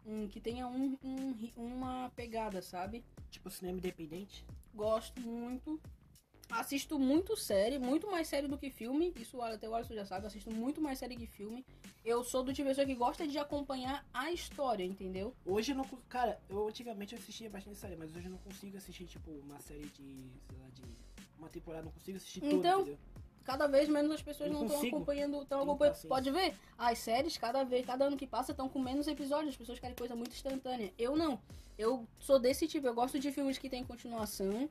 [0.05, 3.03] um- que tenha um, um uma pegada, sabe?
[3.31, 4.45] Tipo cinema independente.
[4.73, 5.79] Gosto muito.
[6.47, 9.11] Assisto muito série, muito mais série do que filme.
[9.19, 11.65] Isso até o Alisson já sabe, assisto muito mais série que filme.
[12.05, 15.33] Eu sou do tipo pessoa que gosta de acompanhar a história, entendeu?
[15.43, 15.85] Hoje eu não.
[16.07, 19.59] Cara, eu antigamente eu assistia bastante série, mas hoje eu não consigo assistir, tipo, uma
[19.59, 20.03] série de.
[20.47, 20.83] sei lá, de.
[21.39, 22.99] Uma temporada, não consigo assistir toda, Então, entendeu?
[23.45, 25.45] Cada vez menos as pessoas não estão acompanhando.
[25.45, 26.07] Tão Tenho acompanhando.
[26.07, 26.55] Pode ver?
[26.77, 29.49] As séries, cada vez, cada ano que passa, estão com menos episódios.
[29.49, 30.91] As pessoas querem coisa muito instantânea.
[30.97, 31.39] Eu não.
[31.77, 32.87] Eu sou desse tipo.
[32.87, 34.69] Eu gosto de filmes que tem continuação.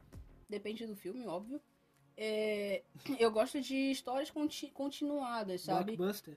[0.49, 1.61] Depende do filme, óbvio.
[2.17, 2.83] É,
[3.19, 5.97] eu gosto de histórias conti- continuadas, sabe?
[5.97, 6.37] Blockbuster.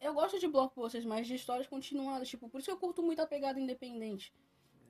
[0.00, 2.28] Eu gosto de blockbusters, mas de histórias continuadas.
[2.28, 4.32] Tipo, por isso que eu curto muito a pegada independente.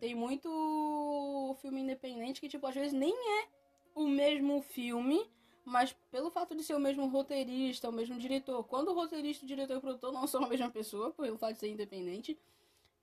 [0.00, 3.48] Tem muito filme independente que, tipo, às vezes nem é
[3.94, 5.30] o mesmo filme,
[5.64, 8.64] mas pelo fato de ser o mesmo roteirista, o mesmo diretor.
[8.64, 11.54] Quando o roteirista, o diretor e o produtor não são a mesma pessoa, pelo fato
[11.54, 12.38] de ser independente.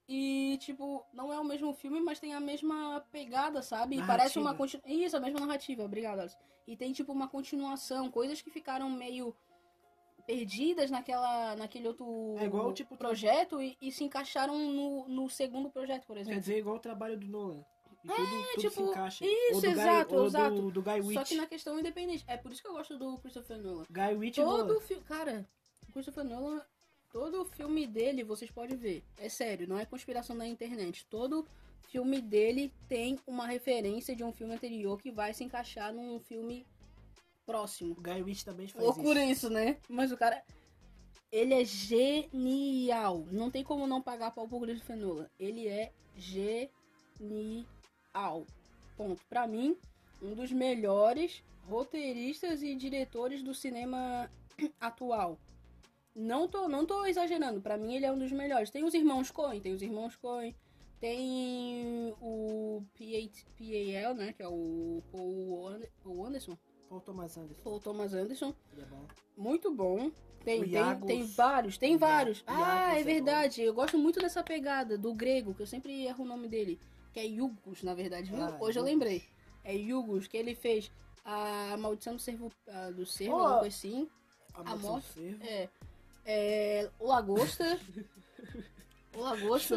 [0.08, 3.98] E, tipo, não é o mesmo filme, mas tem a mesma pegada, sabe?
[3.98, 4.92] E parece uma continuação.
[4.92, 6.36] Isso, a mesma narrativa, obrigado, Alice.
[6.68, 9.36] E tem, tipo, uma continuação, coisas que ficaram meio
[10.26, 15.70] perdidas naquela, naquele outro É igual, tipo, projeto e, e se encaixaram no, no segundo
[15.70, 16.40] projeto, por Quer exemplo.
[16.40, 17.64] dizer, igual o trabalho do Nolan.
[18.04, 19.26] E tudo, tudo tipo, se encaixa.
[19.26, 20.56] isso, exato, Guy, exato.
[20.56, 21.26] Do, do Guy Só Ritchie.
[21.26, 22.24] que na questão independente.
[22.28, 23.86] É por isso que eu gosto do Christopher Nolan.
[23.90, 25.04] Guy Ritchie e Todo filme.
[25.04, 25.46] Cara,
[25.88, 26.62] o Christopher Nolan,
[27.12, 29.04] todo filme dele, vocês podem ver.
[29.18, 31.06] É sério, não é conspiração da internet.
[31.08, 31.46] Todo
[31.90, 36.66] filme dele tem uma referência de um filme anterior que vai se encaixar num filme
[37.46, 37.96] próximo.
[37.98, 39.48] O Guy Ritchie também faz Loucura isso.
[39.48, 39.78] isso, né?
[39.90, 40.42] Mas o cara.
[41.32, 43.28] Ele é genial.
[43.32, 45.30] Não tem como não pagar pau pro Christopher Nolan.
[45.40, 46.70] Ele é genial.
[48.98, 49.22] Ponto.
[49.30, 49.78] Pra mim,
[50.22, 54.30] um dos melhores roteiristas e diretores do cinema
[54.80, 55.38] atual.
[56.16, 57.62] Não tô, não tô exagerando.
[57.62, 58.70] Pra mim, ele é um dos melhores.
[58.70, 60.56] Tem os irmãos Coen, tem os irmãos Coen.
[61.00, 64.34] Tem o PA, PAL, né?
[64.34, 66.58] Que é o Paul Ander- Paul Anderson.
[66.90, 67.64] Paul Thomas Anderson.
[67.64, 68.54] Paul Thomas Anderson.
[68.78, 69.06] É bom.
[69.38, 70.12] Muito bom.
[70.44, 72.40] Tem, tem, tem vários, tem vários.
[72.40, 73.62] Iagos Ah, é é verdade.
[73.62, 76.80] Eu gosto muito dessa pegada do grego, que eu sempre erro o nome dele.
[77.14, 78.42] Que é Yugos, na verdade, viu?
[78.44, 79.24] Ah, Hoje eu lembrei.
[79.64, 80.92] É Yugos, que ele fez
[81.26, 83.40] a maldição do servo, ah, do servo, Oh.
[83.40, 84.10] alguma coisa assim.
[84.54, 85.38] A, A Maldição morte-.
[85.42, 85.70] É.
[86.26, 86.90] É.
[87.00, 87.80] O Lagosta.
[89.16, 89.76] o Lagosta.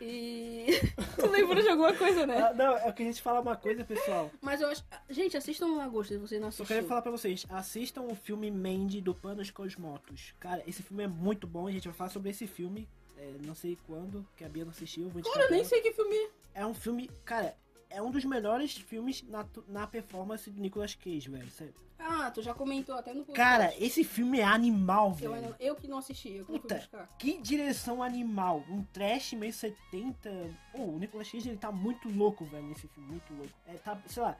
[0.00, 0.66] E.
[1.16, 2.38] tu lembra de alguma coisa, né?
[2.40, 4.30] Ah, não, eu queria te falar uma coisa, pessoal.
[4.40, 4.82] Mas eu acho.
[5.10, 6.66] Gente, assistam o Lagosta se você não Só assistiu.
[6.76, 10.34] queria falar pra vocês, assistam o filme Mandy do Panos Cosmotos.
[10.40, 12.88] Cara, esse filme é muito bom, a gente vai falar sobre esse filme.
[13.18, 15.08] É, não sei quando, que a Bia não assistiu.
[15.10, 16.30] Vou Cara, nem sei que filme é.
[16.62, 17.56] É um filme, cara,
[17.90, 21.50] é um dos melhores filmes na, na performance do Nicolas Cage, velho.
[21.50, 21.74] sério.
[22.00, 23.36] Ah, tu já comentou até no podcast.
[23.36, 25.56] Cara, esse filme é animal, Eu, velho.
[25.58, 26.76] eu que não assisti, eu que não fui Puta.
[26.76, 27.08] buscar.
[27.18, 28.64] Que direção animal.
[28.70, 30.30] Um trash meio 70.
[30.72, 33.10] Pô, o Nicolas Cage ele tá muito louco, velho, nesse filme.
[33.10, 33.52] Muito louco.
[33.66, 34.38] É, tá, sei lá,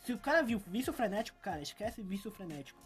[0.00, 2.80] se o cara viu Vício Frenético, cara, esquece Vício Frenético.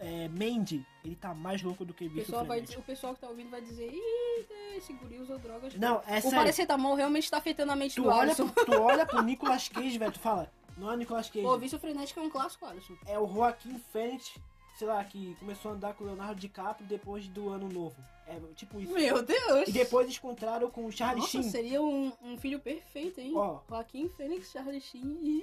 [0.00, 3.20] É, Mandy, ele tá mais louco do que O Vício pessoal, vai, o pessoal que
[3.20, 4.46] tá ouvindo vai dizer, ih,
[4.76, 5.74] esse guri usou drogas.
[5.74, 6.38] Não, é o sério.
[6.38, 8.48] paracetamol realmente tá afetando a mente Tu do olha, Alisson.
[8.48, 11.44] pro, tu olha pro Nicolas Cage, velho, tu fala, não é Nicolas Cage.
[11.44, 12.96] Pô, Vício Frenético é um clássico, Alisson.
[13.06, 14.38] É o Joaquim Fênix,
[14.76, 17.96] sei lá, que começou a andar com o Leonardo DiCaprio depois do ano novo.
[18.28, 18.92] É tipo isso.
[18.92, 19.68] Meu Deus!
[19.68, 21.50] E depois eles encontraram com o Charlie Nossa, Sheen.
[21.50, 23.32] seria um, um filho perfeito, hein?
[23.34, 23.60] Ó.
[23.68, 25.42] Joaquim Fênix, Charlie Sheen e...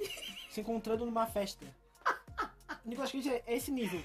[0.50, 1.66] se encontrando numa festa.
[2.86, 4.00] Nicolas Cage é esse nível.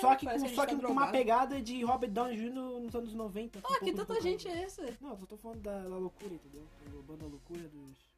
[0.00, 2.36] Só que, com, que só a gente que tá com uma pegada de Robert Downey
[2.36, 2.50] Jr.
[2.52, 3.60] nos anos 90.
[3.60, 4.82] com um Ah, que tanta gente é essa?
[5.00, 6.66] Não, eu tô falando da, da loucura, entendeu?
[6.90, 8.12] Do banda loucura dos.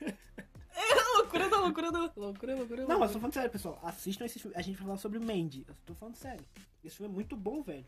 [1.16, 3.78] loucura da loucura da loucura, loucura, Não, mas eu tô falando sério, pessoal.
[3.82, 4.56] Assistam esse filme.
[4.56, 5.64] A gente vai falar sobre o Mandy.
[5.68, 6.44] Eu tô falando sério.
[6.84, 7.84] Esse filme é muito bom, velho.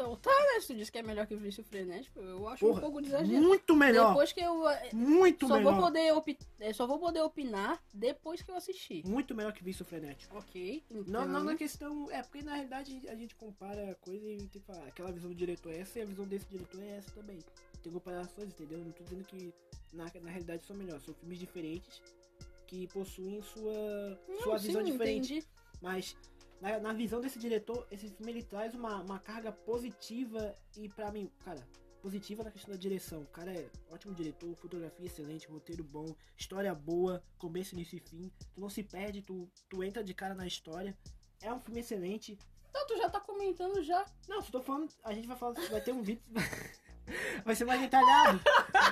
[0.00, 0.60] Então, tá, né?
[0.60, 3.02] Se tu disse que é melhor que o Vício Frenético, eu acho um Porra, pouco
[3.02, 3.42] de exagero.
[3.42, 4.08] muito melhor.
[4.08, 4.66] Depois que eu...
[4.68, 5.72] eh, Muito Só melhor.
[5.74, 9.06] vou, poder opi- eh, só vou poder opinar depois que eu assistir.
[9.06, 10.34] Muito melhor que Vício Frenético.
[10.38, 11.04] Ok, então...
[11.06, 12.10] Não, não na questão.
[12.10, 15.28] É, porque na realidade a gente compara a coisa e tem que falar, aquela visão
[15.28, 17.38] do diretor é essa e a visão desse diretor é essa também.
[17.82, 18.78] Tem comparações, entendeu?
[18.78, 19.52] Não tô dizendo que
[19.92, 22.00] na, na realidade são melhores, são filmes diferentes
[22.66, 25.34] que possuem sua, Não, sua sim, visão diferente.
[25.34, 25.46] entendi.
[25.82, 26.16] Mas
[26.60, 31.10] na, na visão desse diretor, esse filme ele traz uma, uma carga positiva e pra
[31.10, 31.66] mim, cara,
[32.00, 33.22] positiva na questão da direção.
[33.22, 38.30] O cara é ótimo diretor, fotografia excelente, roteiro bom, história boa, começo, início e fim.
[38.54, 40.96] Tu não se perde, tu, tu entra de cara na história.
[41.40, 42.38] É um filme excelente.
[42.68, 44.04] Então, tu já tá comentando já.
[44.28, 46.22] Não, só tô falando, a gente vai falar, vai ter um vídeo.
[47.44, 48.40] Vai ser mais detalhado.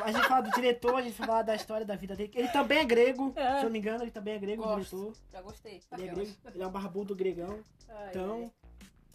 [0.04, 2.30] A gente fala do diretor, a gente vai falar da história da vida dele.
[2.34, 3.50] Ele também é grego, É.
[3.52, 4.96] se eu não me engano, ele também é grego, o Gosto.
[4.96, 5.16] diretor.
[5.32, 5.82] Já gostei.
[5.92, 7.60] Ele é grego, ele é um barbudo gregão.
[7.88, 8.52] Ai, Então,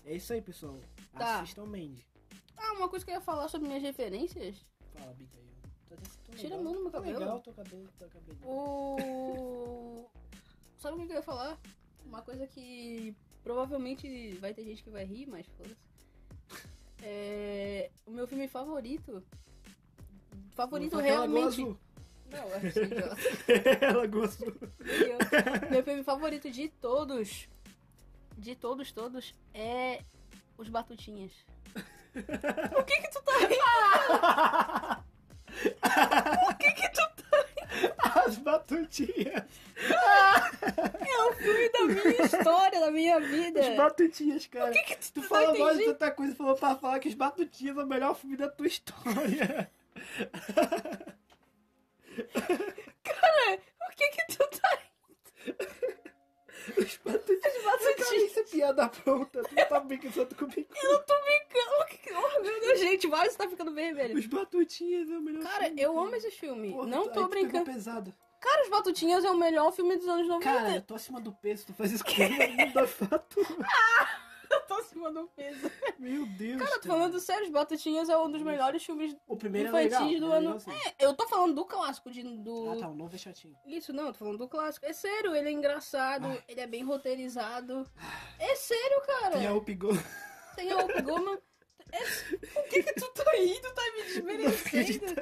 [0.05, 0.77] é isso aí, pessoal.
[1.17, 1.39] Tá.
[1.41, 2.05] Assistam Mandy.
[2.57, 4.55] Ah, uma coisa que eu ia falar sobre minhas referências.
[4.93, 5.43] Fala, Bica aí.
[5.89, 7.19] Tá Tira a mão do meu Tá cabelo.
[7.19, 8.37] legal teu cabelo, teu cabelo.
[8.45, 10.09] O...
[10.77, 11.57] Sabe o que que eu ia falar?
[12.05, 15.75] Uma coisa que provavelmente vai ter gente que vai rir, mas foda-se.
[17.05, 17.89] É...
[18.05, 19.21] O meu filme favorito.
[20.55, 21.61] Favorito realmente.
[21.61, 21.77] Lagoa
[22.31, 23.13] Não, eu sou idiota.
[23.13, 23.97] Azul.
[24.01, 24.53] Lagoa Azul.
[24.79, 27.47] Eu- Meu filme favorito de todos
[28.37, 30.01] de todos, todos, é
[30.57, 31.31] os Batutinhas.
[32.73, 35.03] Por que que tu tá rindo?
[36.45, 37.12] Por que que tu tá
[38.25, 39.43] As batutinhas.
[41.05, 43.59] É o filme da minha história, da minha vida.
[43.59, 44.67] As batutinhas, cara.
[44.67, 47.09] Por que que tu, Tu não fala mal de tanta coisa, falou pra falar que
[47.09, 49.69] os batutinhas é o melhor filme da tua história.
[53.03, 54.79] Cara, por que que tu tá
[56.77, 58.09] Os batutinhas.
[58.09, 58.11] Os.
[58.23, 59.43] Isso é piada pronta.
[59.43, 60.67] Tu não tá brincando comigo.
[60.81, 61.81] Eu não tô brincando.
[61.81, 64.17] O que Oh, meu Deus, gente, vários tá ficando vermelho.
[64.17, 65.81] Os batutinhas é o melhor Cara, filme.
[65.81, 66.71] eu amo esse filme.
[66.71, 67.65] Porra, não tô brincando.
[67.65, 68.13] pesado.
[68.39, 70.43] Cara, os Batutinhas é o melhor filme dos anos 90.
[70.43, 73.39] Cara, eu tô acima do peso, tu faz isso comigo, não dá fato.
[74.53, 75.71] Eu tô acima do peso.
[75.99, 76.61] Meu Deus.
[76.61, 79.99] Cara, tô falando sério, os Batutinhas é um dos melhores filmes O primeiro infantis é
[79.99, 80.19] legal.
[80.19, 80.45] do é ano.
[80.47, 80.77] legalzinho.
[80.99, 82.71] É, eu tô falando do clássico de, do.
[82.71, 83.55] Ah, tá, o novo é chatinho.
[83.65, 84.85] Isso, não, eu tô falando do clássico.
[84.85, 86.43] É sério, ele é engraçado, Ai.
[86.47, 87.85] ele é bem roteirizado.
[88.39, 89.37] É sério, cara.
[89.37, 89.77] Tem a Up.
[90.55, 91.37] Tem a Goldman.
[91.91, 91.99] É...
[92.47, 93.71] Por que que tu tá indo?
[93.71, 95.13] Tá me desmerecendo?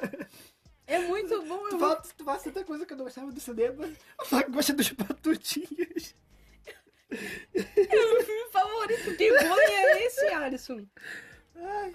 [0.86, 1.78] É muito bom, é Tu muito...
[1.78, 3.90] fala, tu fala tanta coisa que eu não gostava do cinema.
[4.24, 6.14] Fala que gosta dos batutinhas.
[7.54, 9.16] É o meu filme favorito.
[9.16, 10.86] Que bullying é esse, Alisson?
[11.56, 11.92] Ai,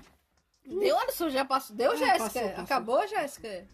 [0.66, 1.30] Deu, Alisson?
[1.30, 1.76] Já passou?
[1.76, 2.62] Deu, Jéssica?
[2.62, 3.66] Acabou, Jéssica?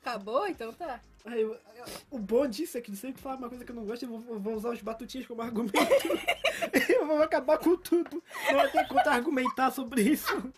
[0.00, 0.46] Acabou?
[0.48, 1.00] Então tá.
[1.24, 3.84] ai, eu- eu- o bom disso é que sempre fala uma coisa que eu não
[3.84, 5.72] gosto, eu vou, eu vou usar os batutinhas como argumento.
[6.90, 8.22] eu vou acabar com tudo.
[8.48, 10.52] Não vai ter conta argumentar sobre isso.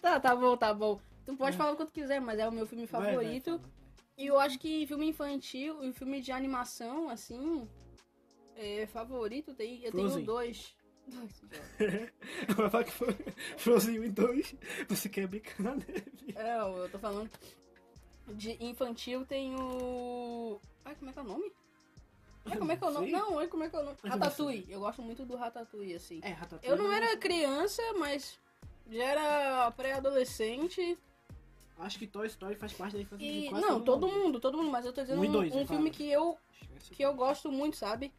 [0.00, 1.00] Tá, tá bom, tá bom.
[1.26, 3.58] Tu pode falar o quanto quiser, mas é o meu filme Vai, vai, favorito.
[3.58, 3.70] fala.
[4.18, 7.66] E eu acho que filme infantil e filme de animação, assim,
[8.60, 10.24] é, favorito, tem, eu tenho Frozen.
[10.24, 10.76] dois.
[12.56, 13.16] Vai falar que foi
[13.56, 14.54] Frozen 1 e 2.
[14.88, 15.84] Você quer brincar, né?
[16.36, 17.30] É, eu tô falando.
[18.28, 20.60] De infantil tem o.
[20.84, 21.52] Ai, como é que é o nome?
[22.46, 23.10] Ai, como é que é o nome?
[23.10, 23.96] Não, ai, como é que é o nome?
[24.04, 24.66] Ratatouille.
[24.70, 26.20] Eu gosto muito do Ratatouille, assim.
[26.22, 26.66] É, Ratatouille.
[26.68, 28.38] Eu não era criança, mas
[28.88, 30.96] já era pré-adolescente.
[31.78, 33.42] Acho que Toy Story faz parte da infância E.
[33.42, 34.22] de quase Não, todo mundo.
[34.22, 36.38] mundo, todo mundo, mas eu tô dizendo Um um, dois, um filme que eu
[36.92, 38.12] que eu gosto muito, sabe?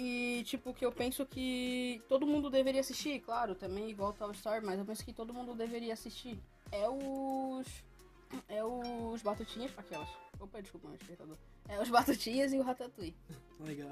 [0.00, 4.64] E, tipo, que eu penso que todo mundo deveria assistir, claro, também igual Toy Story,
[4.64, 6.38] mas eu penso que todo mundo deveria assistir.
[6.70, 7.66] É os.
[8.46, 9.72] É os Batutinhas.
[9.76, 10.08] Aquelas.
[10.38, 11.36] Opa, desculpa, meu despertador.
[11.68, 13.16] É os Batutinhas e o Ratatouille.
[13.58, 13.90] Legal.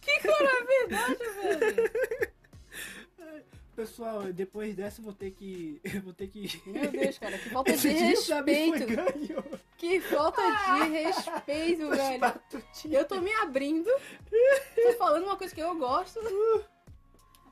[0.00, 1.90] Que cara, é verdade, velho.
[3.78, 5.80] Pessoal, depois dessa eu vou ter que.
[5.86, 6.60] Eu vou ter que.
[6.66, 9.60] Meu Deus, cara, que falta de Esse foi respeito.
[9.76, 12.42] Que falta de respeito, Os velho.
[12.90, 13.88] Eu tô me abrindo,
[14.74, 16.18] tô falando uma coisa que eu gosto.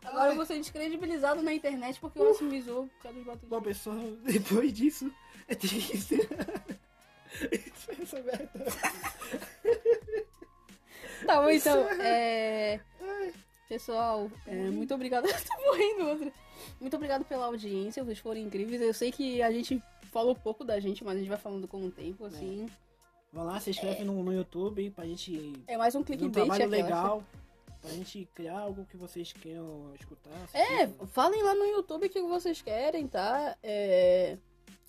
[0.02, 3.24] Agora eu vou ser descredibilizado na internet porque o Alisson me zoou por causa dos
[3.24, 3.62] Bom, batutinhos.
[3.62, 5.12] pessoal, depois disso,
[5.48, 6.28] eu tenho que ser.
[7.52, 8.50] É essa merda.
[11.24, 12.80] Tá bom, então, é...
[13.68, 15.26] Pessoal, é, muito obrigado.
[15.26, 16.32] Tô morrendo.
[16.80, 18.80] Muito obrigado pela audiência, vocês foram incríveis.
[18.80, 21.84] Eu sei que a gente falou pouco da gente, mas a gente vai falando com
[21.84, 22.68] o tempo, assim.
[23.32, 26.46] Vão lá, se inscreve no, no YouTube pra gente É mais um fazer um clickbait,
[26.46, 27.24] trabalho legal.
[27.82, 30.30] Pra gente criar algo que vocês queiram escutar.
[30.54, 31.06] É, assistir.
[31.08, 33.56] falem lá no YouTube o que vocês querem, tá?
[33.62, 34.38] É,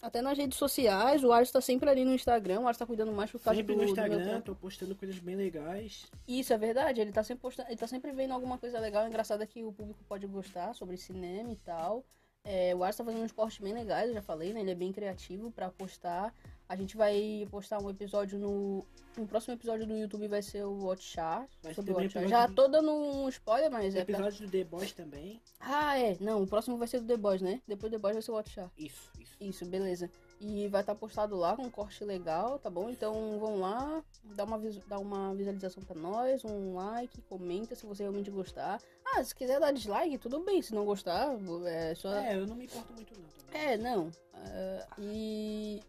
[0.02, 3.12] Até nas redes sociais, o Ars tá sempre ali no Instagram, o Ars tá cuidando
[3.12, 6.06] mais por causa Sempre do, no do Instagram, tô postando coisas bem legais.
[6.28, 9.46] Isso é verdade, ele tá sempre postando, ele tá sempre vendo alguma coisa legal, engraçada
[9.48, 12.06] que o público pode gostar sobre cinema e tal.
[12.44, 14.62] É, o Ars tá fazendo uns cortes bem legais, eu já falei, né?
[14.62, 16.34] Ele é bem criativo pra postar.
[16.70, 18.86] A gente vai postar um episódio no.
[19.18, 21.50] No próximo episódio do YouTube vai ser o Watch Chart.
[21.64, 24.06] Vai Sobre o Já tô dando um spoiler, mas é.
[24.06, 25.42] pra- Episódio do The Boys também.
[25.60, 26.16] Ah, é.
[26.20, 27.60] Não, o próximo vai ser do The Boys, né?
[27.68, 28.70] Depois do The Boys vai ser o Watch Chart.
[28.78, 29.36] Isso, isso.
[29.40, 30.10] Isso, beleza.
[30.40, 32.92] E vai estar postado lá com um corte legal, tá bom?
[32.92, 34.04] Então vão lá,
[34.36, 38.80] dá uma, dá uma visualização pra nós, um like, comenta se você realmente gostar.
[39.04, 40.62] Ah, se quiser dar dislike, tudo bem.
[40.62, 42.14] Se não gostar, é só.
[42.14, 43.68] É, eu não me importo muito não também.
[43.68, 44.12] É, não.
[44.36, 45.82] Ah, e.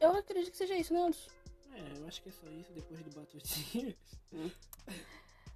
[0.00, 1.30] Eu acredito que seja isso, né, Anderson?
[1.72, 3.94] É, eu acho que é só isso depois do Batutinhas.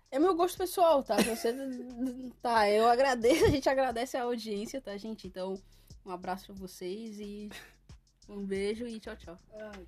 [0.08, 1.16] É meu gosto pessoal, tá?
[1.16, 1.52] Você...
[2.40, 5.26] tá, eu agradeço, a gente agradece a audiência, tá, gente?
[5.26, 5.60] Então,
[6.06, 7.50] um abraço pra vocês e
[8.28, 9.38] um beijo e tchau, tchau.
[9.52, 9.84] Ai,